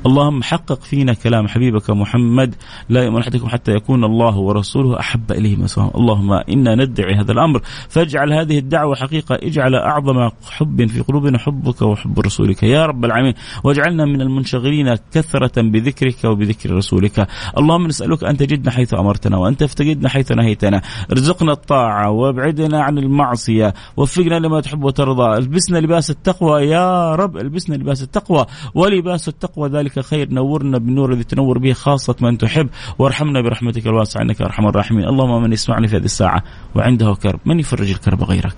[0.06, 2.54] اللهم حقق فينا كلام حبيبك محمد.
[2.88, 7.32] لا يؤمن أحدكم حتى يكون الله ورسوله أحب إليه ما سواهم اللهم إنا ندعي هذا
[7.32, 7.60] الأمر.
[7.88, 9.34] فاجعل هذه الدعوة حقيقة.
[9.42, 12.62] اجعل أعظم حب في قلوبنا حبك وحب رسولك.
[12.62, 13.34] يا رب العالمين.
[13.64, 17.28] واجعلنا من المنشغلين كثرة بذكرك وبذكر رسولك.
[17.58, 20.82] اللهم نسألك أن تجدنا حيث أمرتنا وأن تفتقدنا حيث نهيتنا.
[21.12, 23.74] ارزقنا الطاعة وابعدنا عن المعصية.
[23.96, 25.38] وفقنا لما تحب وترضى.
[25.38, 26.62] البسنا لباس التقوى.
[26.62, 28.46] يا رب البسنا لباس التقوى.
[28.74, 30.30] ولباس التقوى ذلك خير.
[30.30, 32.68] نورنا بالنور الذي تنور به خاصة من تحب.
[32.98, 34.22] وارحمنا برحمتك الواسعة.
[34.22, 35.04] إنك أرحم الراحمين.
[35.04, 36.42] اللهم من يسمعني في هذه الساعة
[36.74, 37.40] وعنده كرب.
[37.44, 38.56] من يفرج الكرب غيرك؟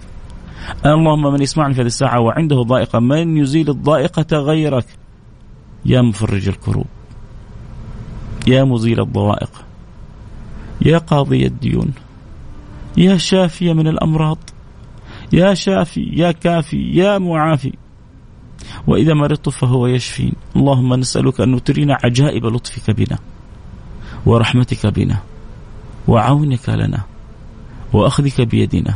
[0.86, 2.98] اللهم من يسمعني في هذه الساعة وعنده ضائقة.
[2.98, 4.86] من يزيل الضائقة غيرك؟
[5.86, 6.86] يا مفرج الكروب.
[8.46, 9.50] يا مزيل الضوائق.
[10.82, 11.92] يا قاضي الديون.
[12.96, 14.38] يا شافية من الأمراض.
[15.32, 17.72] يا شافي يا كافي يا معافي.
[18.86, 20.32] وإذا مرضت فهو يشفين.
[20.56, 23.18] اللهم نسألك أن ترينا عجائب لطفك بنا
[24.26, 25.18] ورحمتك بنا
[26.08, 27.00] وعونك لنا
[27.92, 28.94] وأخذك بيدنا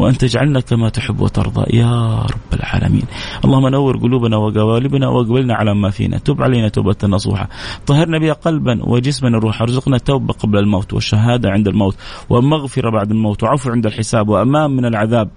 [0.00, 1.76] وأن تجعلنا كما تحب وترضى.
[1.76, 3.02] يا رب العالمين.
[3.44, 6.18] اللهم نور قلوبنا وقوالبنا واقبلنا على ما فينا.
[6.18, 7.48] تب علينا توبة نصوحة.
[7.86, 11.96] طهرنا بها قلبا وجسما الروح ارزقنا التوبة قبل الموت والشهادة عند الموت
[12.30, 15.30] ومغفرة بعد الموت وعفو عند الحساب وأمام من العذاب.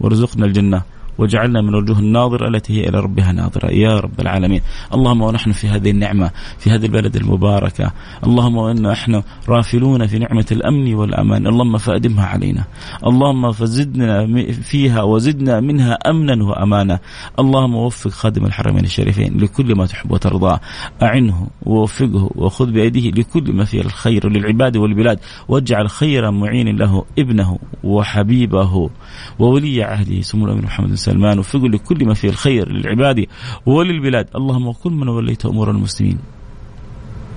[0.00, 0.97] وارزقنا الجنة.
[1.18, 3.70] واجعلنا من الوجوه الناظرة التي هي إلى ربها ناظرة.
[3.70, 4.60] يا رب العالمين.
[4.94, 7.92] اللهم ونحن في هذه النعمة في هذه البلد المباركة.
[8.24, 11.46] اللهم ونحن رافلون في نعمة الأمن والأمان.
[11.46, 12.64] اللهم فأدمها علينا.
[13.06, 16.98] اللهم فزدنا فيها وزدنا منها أمنا وأمانا.
[17.38, 20.58] اللهم وفق خادم الحرمين الشريفين لكل ما تحب وترضى.
[21.02, 25.18] أعنه ووفقه وخذ بأيديه لكل ما فيه الخير للعباد والبلاد.
[25.48, 28.90] واجعل خير معين له ابنه وحبيبه
[29.38, 30.20] وولي عهده.
[30.20, 33.26] سمو الأمير محمد سلمان وفقوا لكل ما فيه الخير للعباد
[33.66, 34.28] وللبلاد.
[34.36, 36.18] اللهم كن من وليت أمور المسلمين.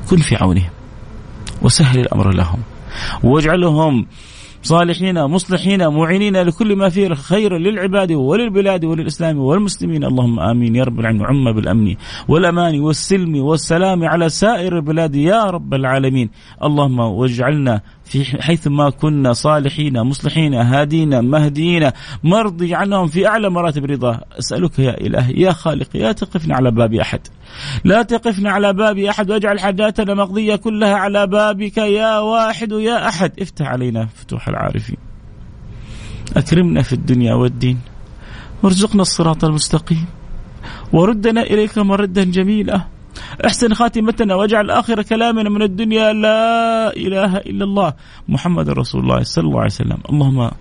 [0.10, 0.70] كن في عونهم.
[1.62, 2.60] وسهل الأمر لهم.
[3.24, 4.06] واجعلهم
[4.64, 10.04] صالحين مصلحين معينين لكل ما فيه خير للعباد وللبلاد وللإسلام والمسلمين.
[10.04, 11.26] اللهم آمين يا رب العالمين.
[11.26, 11.96] عم بالأمن
[12.28, 16.30] والأمان والسلم والسلام على سائر البلاد يا رب العالمين.
[16.64, 17.82] اللهم واجعلنا
[18.12, 21.92] في حيث ما كنا صالحين مصلحين هادين مهديين
[22.24, 26.94] مرضي عنهم في أعلى مراتب رضاه أسألك يا الهي يا خالقي لا تقفنا على باب
[26.94, 27.20] أحد.
[27.84, 33.40] لا تقفنا على باب أحد واجعل حاجاتنا مقضية كلها على بابك يا واحد يا أحد.
[33.40, 34.98] افتح علينا فتوح العارفين.
[36.38, 37.80] أكرمنا في الدنيا والدين.
[38.64, 40.06] وارزقنا الصراط المستقيم.
[40.94, 42.82] وردنا إليك مردا جميلا.
[43.46, 47.94] أحسن خاتمتنا واجعل آخر كلامنا من الدنيا لا إله إلا الله.
[48.30, 49.98] محمد رسول الله صلى الله عليه وسلم.
[50.10, 50.52] اللهم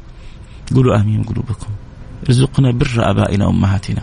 [0.75, 1.71] قولوا آمين قلوبكم.
[2.29, 4.03] ارزقنا بر آبائنا وأمهاتنا.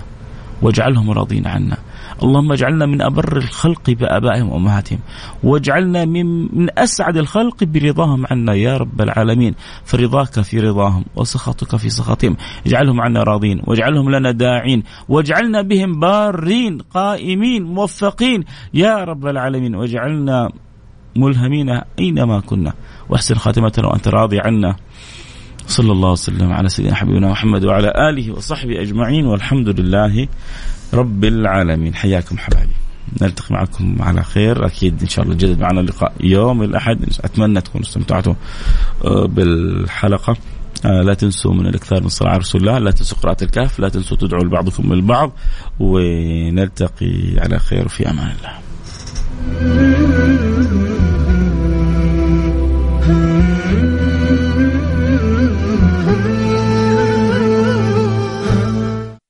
[0.61, 1.77] واجعلهم راضين عنا.
[2.23, 4.99] اللهم اجعلنا من أبر الخلق بآبائهم وأمهاتهم
[5.43, 9.55] واجعلنا من, من أسعد الخلق برضاهم عنا يا رب العالمين
[9.85, 16.77] فرضاك في رضاهم وسخطك في سخطهم اجعلهم عنا راضين واجعلهم لنا داعين واجعلنا بهم بارين
[16.77, 18.43] قائمين موفقين
[18.73, 20.49] يا رب العالمين واجعلنا
[21.15, 22.73] ملهمين أينما كنا
[23.09, 24.75] واحسن خاتمتنا وأنت راضي عنا.
[25.67, 30.27] صلى الله وسلم على سيدنا حبيبنا محمد وعلى آله وصحبه أجمعين والحمد لله
[30.93, 31.95] رب العالمين.
[31.95, 32.73] حياكم حبايبي.
[33.21, 34.65] نلتقي معكم على خير.
[34.65, 36.99] أكيد إن شاء الله جدد معنا اللقاء يوم الأحد.
[37.21, 38.33] أتمنى تكونوا استمتعتوا
[39.05, 40.37] آه، بالحلقة.
[40.85, 44.17] آه، لا تنسوا من الإكثار من على رسول الله، لا تنسوا قراءة الكهف، لا تنسوا
[44.17, 45.31] تدعوا لبعضكم البعض.
[45.79, 47.85] ونلتقي على خير.
[47.85, 48.57] وفي أمان الله.